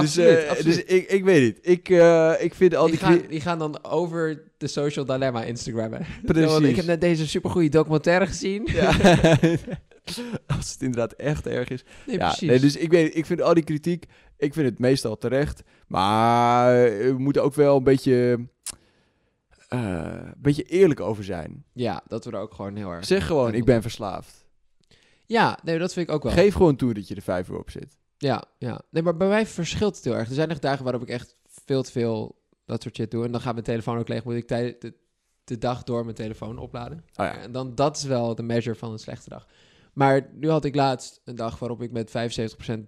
Dus, 0.00 0.18
Absoluut, 0.18 0.38
eh, 0.38 0.50
absoluut. 0.50 0.74
dus 0.76 0.84
ik, 0.96 1.10
ik 1.10 1.24
weet 1.24 1.42
niet. 1.42 1.58
Ik, 1.62 1.88
eh, 1.88 2.32
ik 2.38 2.54
vind 2.54 2.74
al 2.74 2.86
die, 2.86 2.96
die... 2.96 3.04
gaan, 3.06 3.18
cri- 3.18 3.28
die 3.28 3.40
gaan 3.40 3.58
dan 3.58 3.84
over 3.84 4.42
de 4.58 4.66
social 4.66 5.04
dilemma 5.04 5.42
Instagrammen. 5.42 6.06
Precies. 6.24 6.50
Want 6.50 6.64
ik 6.64 6.76
heb 6.76 6.84
net 6.86 7.00
deze 7.00 7.28
supergoeie 7.28 7.70
documentaire 7.70 8.26
gezien. 8.26 8.62
Ja. 8.72 8.90
Als 10.56 10.72
het 10.72 10.82
inderdaad 10.82 11.12
echt 11.12 11.46
erg 11.46 11.68
is. 11.68 11.84
Nee, 12.06 12.16
ja, 12.18 12.26
precies. 12.26 12.48
nee, 12.48 12.60
dus 12.60 12.76
ik 12.76 12.90
weet, 12.90 13.16
ik 13.16 13.26
vind 13.26 13.42
al 13.42 13.54
die 13.54 13.64
kritiek, 13.64 14.04
ik 14.36 14.52
vind 14.54 14.66
het 14.68 14.78
meestal 14.78 15.18
terecht. 15.18 15.62
Maar 15.86 16.74
we 16.82 17.14
moeten 17.18 17.42
ook 17.42 17.54
wel 17.54 17.76
een 17.76 17.82
beetje, 17.84 18.46
eh, 19.68 20.04
een 20.14 20.34
beetje 20.36 20.62
eerlijk 20.62 21.00
over 21.00 21.24
zijn. 21.24 21.64
Ja, 21.72 22.02
dat 22.08 22.24
we 22.24 22.30
er 22.30 22.38
ook 22.38 22.54
gewoon 22.54 22.76
heel 22.76 22.90
erg... 22.90 23.04
Zeg 23.04 23.26
gewoon, 23.26 23.54
ik 23.54 23.64
ben 23.64 23.82
verslaafd. 23.82 24.44
Ja, 25.26 25.58
nee, 25.64 25.78
dat 25.78 25.92
vind 25.92 26.08
ik 26.08 26.14
ook 26.14 26.22
wel. 26.22 26.32
Geef 26.32 26.54
gewoon 26.54 26.76
toe 26.76 26.94
dat 26.94 27.08
je 27.08 27.14
er 27.14 27.22
vijf 27.22 27.48
uur 27.48 27.58
op 27.58 27.70
zit. 27.70 27.96
Ja, 28.18 28.44
ja. 28.58 28.80
Nee, 28.90 29.02
maar 29.02 29.16
bij 29.16 29.28
mij 29.28 29.46
verschilt 29.46 29.96
het 29.96 30.04
heel 30.04 30.14
erg. 30.14 30.28
Er 30.28 30.34
zijn 30.34 30.50
echt 30.50 30.62
dagen 30.62 30.84
waarop 30.84 31.02
ik 31.02 31.08
echt 31.08 31.36
veel 31.46 31.82
te 31.82 31.90
veel 31.90 32.44
dat 32.64 32.82
soort 32.82 32.96
shit 32.96 33.10
doe. 33.10 33.24
En 33.24 33.32
dan 33.32 33.40
gaat 33.40 33.52
mijn 33.52 33.64
telefoon 33.64 33.98
ook 33.98 34.08
leeg. 34.08 34.24
Moet 34.24 34.34
ik 34.34 34.48
de, 34.48 34.94
de 35.44 35.58
dag 35.58 35.82
door 35.82 36.04
mijn 36.04 36.16
telefoon 36.16 36.58
opladen. 36.58 36.98
Oh 36.98 37.24
ja. 37.26 37.38
En 37.38 37.52
dan, 37.52 37.74
dat 37.74 37.96
is 37.96 38.02
wel 38.02 38.34
de 38.34 38.42
measure 38.42 38.76
van 38.76 38.92
een 38.92 38.98
slechte 38.98 39.28
dag. 39.28 39.46
Maar 39.92 40.28
nu 40.32 40.50
had 40.50 40.64
ik 40.64 40.74
laatst 40.74 41.20
een 41.24 41.36
dag 41.36 41.58
waarop 41.58 41.82
ik 41.82 41.92
met 41.92 42.10
75% 42.10 42.80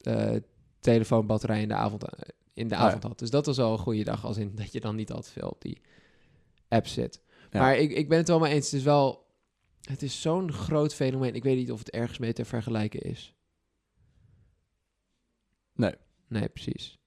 eh 0.00 0.36
telefoonbatterij 0.80 1.62
in 1.62 1.68
de 1.68 1.74
avond, 1.74 2.04
eh, 2.04 2.28
in 2.54 2.68
de 2.68 2.74
Oh 2.74 2.80
ja. 2.80 2.86
avond 2.86 3.02
had. 3.02 3.18
Dus 3.18 3.30
dat 3.30 3.46
was 3.46 3.56
wel 3.56 3.72
een 3.72 3.78
goede 3.78 4.04
dag, 4.04 4.24
als 4.24 4.36
in 4.36 4.54
dat 4.62 4.72
je 4.72 4.80
dan 4.80 4.96
niet 4.96 5.12
al 5.12 5.20
te 5.22 5.30
veel 5.30 5.48
op 5.48 5.60
die 5.60 5.80
app 6.68 6.86
zit. 6.86 7.20
Ja. 7.50 7.60
Maar 7.60 7.76
ik, 7.76 7.92
ik 7.92 8.08
ben 8.08 8.18
het 8.18 8.28
wel 8.28 8.38
mee 8.38 8.52
eens. 8.52 8.70
Het 8.70 8.74
is 8.74 8.84
wel... 8.84 9.20
Het 9.82 10.02
is 10.02 10.20
zo'n 10.20 10.52
groot 10.52 10.94
fenomeen. 10.94 11.34
Ik 11.34 11.42
weet 11.42 11.56
niet 11.56 11.72
of 11.72 11.78
het 11.78 11.90
ergens 11.90 12.18
mee 12.18 12.32
te 12.32 12.44
vergelijken 12.44 13.00
is. 13.00 13.34
Nee. 15.82 15.94
Nee, 16.28 16.48
precies. 16.48 16.98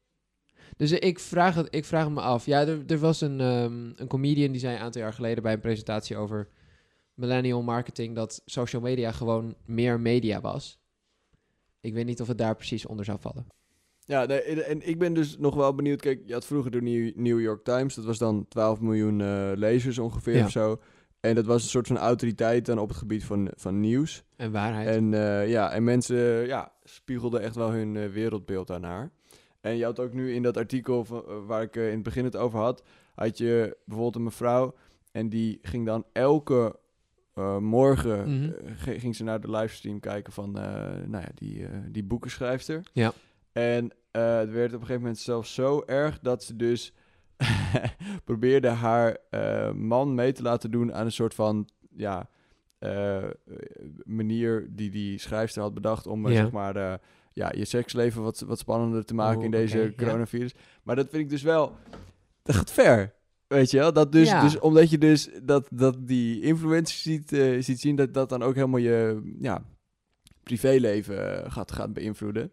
Dus 0.77 0.91
ik 0.91 1.19
vraag 1.19 1.55
het, 1.55 1.67
ik 1.75 1.85
vraag 1.85 2.03
het 2.03 2.13
me 2.13 2.21
af. 2.21 2.45
Ja, 2.45 2.61
er, 2.67 2.83
er 2.87 2.97
was 2.97 3.21
een, 3.21 3.39
ehm, 3.39 3.91
een 3.95 4.07
comedian 4.07 4.51
die 4.51 4.59
zei 4.59 4.75
een 4.75 4.81
aantal 4.81 5.01
jaar 5.01 5.13
geleden 5.13 5.43
bij 5.43 5.53
een 5.53 5.59
presentatie 5.59 6.17
over 6.17 6.49
millennial 7.13 7.61
marketing 7.63 8.15
dat 8.15 8.41
social 8.45 8.81
media 8.81 9.11
gewoon 9.11 9.55
meer 9.65 9.99
media 9.99 10.41
was. 10.41 10.79
Ik 11.81 11.93
weet 11.93 12.05
niet 12.05 12.21
of 12.21 12.27
het 12.27 12.37
daar 12.37 12.55
precies 12.55 12.85
onder 12.85 13.05
zou 13.05 13.19
vallen. 13.21 13.47
Ja, 14.05 14.25
nee, 14.25 14.41
en- 14.41 14.87
ik 14.87 14.99
ben 14.99 15.13
dus 15.13 15.37
nog 15.37 15.55
wel 15.55 15.75
benieuwd. 15.75 16.01
Kijk, 16.01 16.21
je 16.25 16.33
had 16.33 16.45
vroeger 16.45 16.71
de 16.71 16.81
New, 17.15 17.41
York 17.41 17.63
Times. 17.63 17.95
Dat 17.95 18.05
was 18.05 18.17
dan 18.17 18.45
12 18.47 18.79
miljoen 18.81 19.21
eh, 19.21 19.51
lezers 19.55 19.99
ongeveer 19.99 20.35
Ja. 20.35 20.45
of 20.45 20.51
zo. 20.51 20.81
En 21.25 21.35
dat 21.35 21.45
was 21.45 21.63
een 21.63 21.69
soort 21.69 21.87
van 21.87 21.97
autoriteit 21.97 22.65
dan 22.65 22.79
op 22.79 22.87
het 22.87 22.97
gebied 22.97 23.23
van, 23.23 23.51
van 23.55 23.79
nieuws. 23.79 24.23
En 24.35 24.51
waarheid. 24.51 24.87
En 24.87 25.13
eh, 25.13 25.49
ja, 25.49 25.71
en 25.71 25.83
mensen 25.83 26.45
ja, 26.47 26.71
spiegelden 26.83 27.41
echt 27.41 27.55
wel 27.55 27.71
hun 27.71 27.95
eh, 27.95 28.09
wereldbeeld 28.09 28.67
daarnaar. 28.67 29.11
En 29.61 29.77
je 29.77 29.83
had 29.83 29.99
ook 29.99 30.13
nu 30.13 30.33
in 30.33 30.41
dat 30.41 30.57
artikel 30.57 31.05
van, 31.05 31.23
eh, 31.27 31.35
waar 31.45 31.61
ik 31.61 31.75
in 31.75 31.83
het 31.83 32.03
begin 32.03 32.23
het 32.23 32.35
over 32.35 32.59
had, 32.59 32.83
had 33.15 33.37
je 33.37 33.77
bijvoorbeeld 33.85 34.15
een 34.15 34.23
mevrouw 34.23 34.75
en 35.11 35.29
die 35.29 35.59
ging 35.61 35.85
dan 35.85 36.05
elke 36.13 36.75
morgen 37.59 38.39
Mhm. 38.39 38.99
ging 38.99 39.15
ze 39.15 39.23
naar 39.23 39.41
de 39.41 39.49
livestream 39.49 39.99
kijken 39.99 40.33
van 40.33 40.51
nou 40.51 41.17
ja, 41.23 41.29
die, 41.35 41.67
die 41.91 42.03
boekenschrijfster. 42.03 42.81
Ja. 42.93 43.13
En 43.51 43.83
het 44.11 44.51
werd 44.51 44.73
op 44.73 44.79
een 44.79 44.79
gegeven 44.79 45.01
moment 45.01 45.17
zelfs 45.17 45.53
zo 45.53 45.83
erg 45.85 46.19
dat 46.19 46.43
ze 46.43 46.55
dus 46.55 46.93
probeerde 48.23 48.67
haar 48.67 49.17
eh, 49.29 49.71
man 49.71 50.15
mee 50.15 50.31
te 50.31 50.41
laten 50.41 50.71
doen 50.71 50.93
aan 50.93 51.05
een 51.05 51.11
soort 51.11 51.33
van 51.33 51.69
ja, 51.95 52.29
eh, 52.79 53.23
manier 54.03 54.67
die 54.69 54.89
die 54.89 55.17
schrijfster 55.19 55.61
had 55.61 55.73
bedacht 55.73 56.07
om 56.07 56.25
eh, 56.25 56.33
Ja. 56.33 56.41
zeg 56.41 56.51
maar 56.51 56.99
ja, 57.33 57.51
je 57.55 57.65
seksleven 57.65 58.21
wat, 58.23 58.39
wat 58.39 58.59
spannender 58.59 59.05
te 59.05 59.13
maken 59.13 59.37
Oh, 59.37 59.43
in 59.43 59.51
deze 59.51 59.77
oké, 59.77 59.85
ja. 59.85 59.93
coronavirus. 59.95 60.53
Maar 60.83 60.95
dat 60.95 61.09
vind 61.09 61.23
ik 61.23 61.29
dus 61.29 61.41
wel, 61.41 61.75
dat 62.41 62.55
gaat 62.55 62.71
ver. 62.71 63.13
Weet 63.47 63.71
je 63.71 63.77
wel? 63.77 63.93
Dat 63.93 64.11
dus, 64.11 64.29
Ja. 64.29 64.41
dus 64.41 64.59
omdat 64.59 64.89
je 64.89 64.97
dus 64.97 65.29
dat, 65.43 65.67
dat 65.71 66.07
die 66.07 66.41
influencers 66.41 67.01
ziet, 67.01 67.29
ziet 67.59 67.79
zien, 67.79 67.95
dat 67.95 68.13
dat 68.13 68.29
dan 68.29 68.43
ook 68.43 68.55
helemaal 68.55 68.79
je, 68.79 69.21
ja, 69.39 69.63
privéleven 70.43 71.51
gaat, 71.51 71.71
gaat 71.71 71.93
beïnvloeden. 71.93 72.51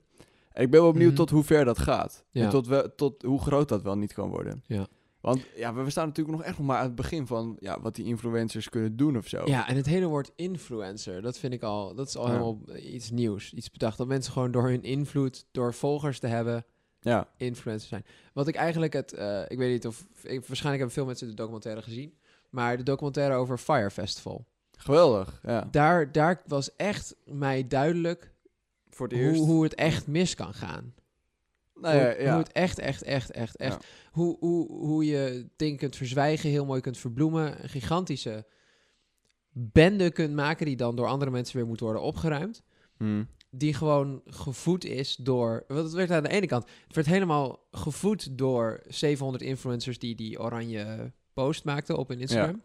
En 0.52 0.62
ik 0.62 0.70
ben 0.70 0.80
wel 0.82 0.92
benieuwd 0.92 1.08
Mhm. 1.10 1.18
tot 1.20 1.30
hoe 1.30 1.44
ver 1.44 1.64
dat 1.64 1.78
gaat. 1.78 2.24
Ja. 2.30 2.44
En 2.44 2.50
tot, 2.50 2.66
we, 2.66 2.92
tot 2.96 3.22
hoe 3.22 3.40
groot 3.40 3.68
dat 3.68 3.82
wel 3.82 3.96
niet 3.96 4.12
kan 4.12 4.28
worden. 4.28 4.62
Ja. 4.66 4.86
Want 5.20 5.46
ja, 5.56 5.74
we 5.74 5.90
staan 5.90 6.06
natuurlijk 6.06 6.36
nog 6.36 6.46
echt 6.46 6.58
nog 6.58 6.66
maar 6.66 6.78
aan 6.78 6.84
het 6.86 6.94
begin 6.94 7.26
van 7.26 7.56
ja, 7.60 7.80
wat 7.80 7.94
die 7.94 8.04
influencers 8.04 8.68
kunnen 8.68 8.96
doen 8.96 9.16
of 9.16 9.26
zo. 9.28 9.42
Ja, 9.44 9.68
en 9.68 9.76
het 9.76 9.86
hele 9.86 10.06
woord 10.06 10.32
influencer, 10.36 11.22
dat 11.22 11.38
vind 11.38 11.52
ik 11.52 11.62
al, 11.62 11.94
dat 11.94 12.06
is 12.08 12.16
al 12.16 12.24
Ja. 12.26 12.30
helemaal 12.30 12.58
iets 12.82 13.10
nieuws. 13.10 13.52
Iets 13.52 13.70
bedacht. 13.70 13.98
Dat 13.98 14.06
mensen 14.06 14.32
gewoon 14.32 14.50
door 14.50 14.68
hun 14.68 14.82
invloed, 14.82 15.46
door 15.52 15.74
volgers 15.74 16.18
te 16.18 16.26
hebben, 16.26 16.64
Ja. 17.00 17.28
influencer 17.36 17.88
zijn. 17.88 18.04
Wat 18.34 18.48
ik 18.48 18.54
eigenlijk 18.54 18.92
het, 18.92 19.12
eh, 19.12 19.40
ik 19.48 19.58
weet 19.58 19.72
niet 19.72 19.86
of, 19.86 20.00
ik, 20.22 20.28
waarschijnlijk 20.46 20.62
hebben 20.62 20.90
veel 20.90 21.06
mensen 21.06 21.26
de 21.28 21.34
documentaire 21.34 21.82
gezien, 21.82 22.14
maar 22.50 22.76
de 22.76 22.82
documentaire 22.82 23.34
over 23.34 23.58
Fire 23.58 23.90
Festival. 23.90 24.46
Geweldig. 24.78 25.40
Ja. 25.42 25.68
Daar, 25.70 26.12
daar 26.12 26.42
was 26.46 26.76
echt 26.76 27.16
mij 27.24 27.66
duidelijk 27.68 28.31
Voor 28.94 29.08
het 29.08 29.16
eerst. 29.16 29.38
hoe, 29.38 29.48
hoe 29.48 29.62
het 29.62 29.74
echt 29.74 30.06
mis 30.06 30.34
kan 30.34 30.54
gaan. 30.54 30.94
nou 31.74 31.96
ja, 31.96 32.04
hoe, 32.04 32.22
ja. 32.22 32.30
hoe 32.30 32.42
het 32.42 32.52
echt, 32.52 32.78
echt, 32.78 33.02
echt, 33.02 33.30
echt, 33.30 33.56
echt. 33.56 33.86
Hoe, 34.10 34.36
hoe, 34.40 34.68
hoe 34.68 35.04
je 35.04 35.48
dingen 35.56 35.78
kunt 35.78 35.96
verzwijgen, 35.96 36.50
heel 36.50 36.64
mooi 36.64 36.80
kunt 36.80 36.98
verbloemen. 36.98 37.62
Een 37.62 37.68
gigantische 37.68 38.46
bende 39.52 40.10
kunt 40.10 40.34
maken 40.34 40.66
die 40.66 40.76
dan 40.76 40.96
door 40.96 41.06
andere 41.06 41.30
mensen 41.30 41.56
weer 41.56 41.66
moet 41.66 41.80
worden 41.80 42.02
opgeruimd. 42.02 42.62
Hm. 42.96 43.24
Die 43.50 43.74
gewoon 43.74 44.22
gevoed 44.24 44.84
is 44.84 45.16
door... 45.16 45.64
Want 45.68 45.82
het 45.82 45.92
werd 45.92 46.10
aan 46.10 46.22
de 46.22 46.28
ene 46.28 46.46
kant... 46.46 46.68
Het 46.86 46.94
werd 46.94 47.06
helemaal 47.06 47.66
gevoed 47.70 48.38
door 48.38 48.80
700 48.88 49.44
influencers 49.44 49.98
die 49.98 50.14
die 50.14 50.40
oranje 50.40 51.12
post 51.32 51.64
maakten 51.64 51.98
op 51.98 52.08
hun 52.08 52.20
Instagram. 52.20 52.62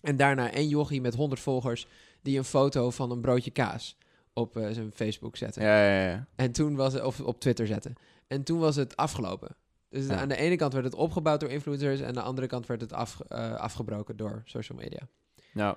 En 0.00 0.16
daarna 0.16 0.56
een 0.56 0.68
jochie 0.68 1.00
met 1.00 1.14
100 1.14 1.40
volgers 1.40 1.86
die 2.22 2.38
een 2.38 2.44
foto 2.44 2.90
van 2.90 3.10
een 3.10 3.20
broodje 3.20 3.50
kaas 3.50 3.98
op 4.32 4.56
eh, 4.56 4.70
zijn 4.70 4.92
Facebook 4.92 5.36
zette. 5.36 5.60
Ja, 5.60 5.84
ja, 5.84 6.08
ja. 6.10 6.26
En 6.36 6.52
toen 6.52 6.74
was 6.76 6.92
het, 6.92 7.02
of 7.02 7.20
op 7.20 7.40
Twitter 7.40 7.66
zetten. 7.66 7.94
En 8.26 8.42
toen 8.42 8.58
was 8.58 8.76
het 8.76 8.96
afgelopen. 8.96 9.56
Dus 9.88 10.06
Ja. 10.06 10.16
aan 10.20 10.28
de 10.28 10.36
ene 10.36 10.56
kant 10.56 10.72
werd 10.72 10.84
het 10.84 10.94
opgebouwd 10.94 11.40
door 11.40 11.50
influencers 11.50 12.00
en 12.00 12.06
aan 12.06 12.14
de 12.14 12.22
andere 12.22 12.46
kant 12.46 12.66
werd 12.66 12.80
het 12.80 12.92
afge- 12.92 13.24
eh, 13.28 13.54
afgebroken 13.54 14.16
door 14.16 14.42
social 14.44 14.78
media. 14.78 15.08
Nou, 15.52 15.76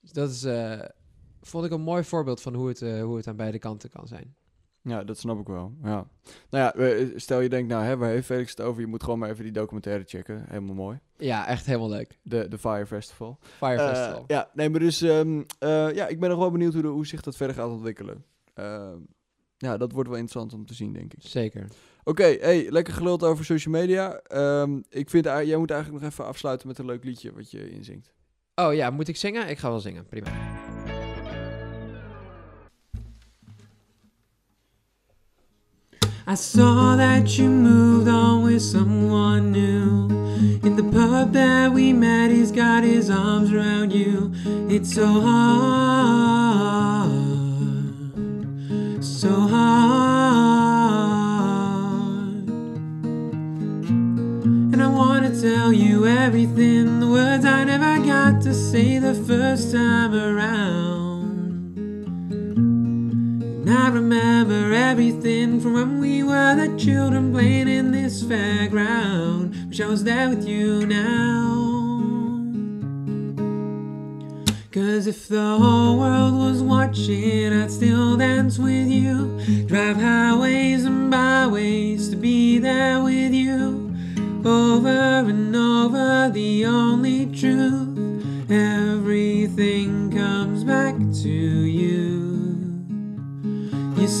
Dus 0.00 0.12
dat 0.12 0.30
is, 0.30 0.44
eh, 0.44 0.80
vond 1.40 1.64
ik 1.64 1.70
een 1.70 1.80
mooi 1.80 2.04
voorbeeld 2.04 2.40
van 2.40 2.54
hoe 2.54 2.68
het, 2.68 2.80
hoe 2.80 3.16
het 3.16 3.26
aan 3.26 3.36
beide 3.36 3.58
kanten 3.58 3.90
kan 3.90 4.06
zijn. 4.06 4.36
Ja, 4.84 5.04
dat 5.04 5.18
snap 5.18 5.40
ik 5.40 5.46
wel. 5.46 5.72
Ja. 5.82 6.06
Nou 6.50 6.72
ja, 6.78 7.06
stel 7.18 7.40
je 7.40 7.48
denkt, 7.48 7.68
nou, 7.68 7.84
hè, 7.84 7.96
waar 7.96 8.08
heeft 8.10 8.26
Felix 8.26 8.50
het 8.50 8.60
over? 8.60 8.80
Je 8.80 8.86
moet 8.86 9.02
gewoon 9.02 9.18
maar 9.18 9.30
even 9.30 9.42
die 9.44 9.52
documentaire 9.52 10.04
checken. 10.06 10.44
Helemaal 10.48 10.74
mooi. 10.74 10.98
Ja, 11.18 11.46
echt 11.46 11.66
helemaal 11.66 11.88
leuk. 11.88 12.18
De, 12.22 12.48
de 12.48 12.58
Fire 12.58 12.86
Festival. 12.86 13.38
Fire 13.56 13.82
Eh, 13.82 13.88
Festival. 13.88 14.24
ja, 14.26 14.50
nee, 14.54 14.68
maar 14.70 14.80
dus, 14.80 15.02
ehm, 15.02 15.42
eh, 15.58 15.92
ja, 15.94 16.06
ik 16.06 16.20
ben 16.20 16.28
nog 16.30 16.38
wel 16.38 16.50
benieuwd 16.50 16.72
hoe, 16.72 16.82
de- 16.82 16.88
hoe 16.88 17.06
zich 17.06 17.20
dat 17.20 17.36
verder 17.36 17.56
gaat 17.56 17.70
ontwikkelen. 17.70 18.24
Ehm, 18.54 18.96
ja, 19.56 19.76
dat 19.76 19.92
wordt 19.92 20.08
wel 20.08 20.18
interessant 20.18 20.52
om 20.60 20.66
te 20.66 20.74
zien, 20.74 20.92
denk 20.92 21.12
ik. 21.14 21.18
Zeker. 21.22 21.66
Oké, 22.04 22.24
hey, 22.40 22.70
lekker 22.70 22.94
geluld 22.94 23.22
over 23.22 23.44
social 23.44 23.74
media. 23.74 24.12
Ehm, 24.14 24.80
ik 24.88 25.10
vind, 25.10 25.24
jij 25.24 25.56
moet 25.56 25.70
eigenlijk 25.70 26.02
nog 26.02 26.12
even 26.12 26.26
afsluiten 26.26 26.68
met 26.68 26.78
een 26.78 26.84
leuk 26.86 27.04
liedje 27.04 27.32
wat 27.32 27.50
je 27.50 27.70
inzingt. 27.70 28.12
Oh 28.54 28.74
ja, 28.74 28.90
moet 28.90 29.08
ik 29.08 29.16
zingen? 29.16 29.48
Ik 29.48 29.58
ga 29.58 29.68
wel 29.68 29.80
zingen. 29.80 30.06
Prima. 30.06 30.28
I 36.26 36.36
saw 36.36 36.96
that 36.96 37.36
you 37.36 37.50
moved 37.50 38.08
on 38.08 38.44
with 38.44 38.62
someone 38.62 39.52
new. 39.52 40.08
In 40.62 40.74
the 40.74 40.82
pub 40.82 41.34
that 41.34 41.70
we 41.70 41.92
met, 41.92 42.30
he's 42.30 42.50
got 42.50 42.82
his 42.82 43.10
arms 43.10 43.52
around 43.52 43.92
you. 43.92 44.32
It's 44.70 44.94
so 44.94 45.06
hard, 45.06 47.10
so 49.04 49.28
hard. 49.28 49.68
And 54.72 54.82
I 54.82 54.88
wanna 54.88 55.38
tell 55.38 55.74
you 55.74 56.06
everything, 56.06 57.00
the 57.00 57.06
words 57.06 57.44
I 57.44 57.64
never 57.64 58.02
got 58.02 58.40
to 58.44 58.54
say 58.54 58.98
the 58.98 59.12
first 59.12 59.72
time 59.72 60.14
around. 60.14 60.93
I 63.74 63.88
remember 63.88 64.72
everything 64.72 65.60
from 65.60 65.74
when 65.74 66.00
we 66.00 66.22
were 66.22 66.54
the 66.54 66.76
children 66.78 67.32
playing 67.32 67.68
in 67.68 67.90
this 67.90 68.22
fairground. 68.22 69.68
Wish 69.68 69.80
I 69.80 69.86
was 69.86 70.04
there 70.04 70.28
with 70.28 70.46
you 70.46 70.86
now. 70.86 71.74
Cause 74.70 75.06
if 75.06 75.28
the 75.28 75.56
whole 75.58 75.98
world 75.98 76.34
was 76.34 76.62
watching, 76.62 77.52
I'd 77.52 77.70
still 77.70 78.16
dance 78.16 78.58
with 78.58 78.88
you. 78.88 79.38
Drive 79.66 79.96
highways 79.96 80.84
and 80.84 81.10
byways 81.10 82.10
to 82.10 82.16
be 82.16 82.58
there 82.58 83.02
with 83.02 83.32
you. 83.32 83.94
Over 84.44 85.28
and 85.30 85.54
over, 85.54 86.30
the 86.32 86.66
only 86.66 87.26
truth. 87.26 88.50
Everything 88.50 90.10
comes 90.10 90.64
back 90.64 90.96
to 91.22 91.28
you. 91.28 91.83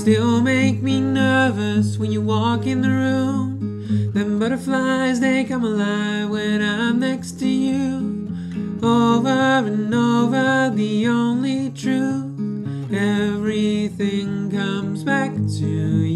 Still 0.04 0.42
make 0.42 0.82
me 0.82 1.00
nervous 1.00 1.96
when 1.96 2.12
you 2.12 2.20
walk 2.20 2.66
in 2.66 2.82
the 2.82 2.90
room. 2.90 4.12
Them 4.12 4.38
butterflies, 4.38 5.18
they 5.18 5.44
come 5.44 5.64
alive 5.64 6.28
when 6.28 6.60
I'm 6.60 6.98
next 7.00 7.38
to 7.38 7.48
you. 7.48 8.28
Over 8.82 9.30
and 9.30 9.94
over, 9.94 10.70
the 10.74 11.06
only 11.06 11.70
truth. 11.70 12.92
Everything 12.92 14.50
comes 14.50 15.04
back 15.04 15.32
to 15.32 15.66
you. 15.66 16.13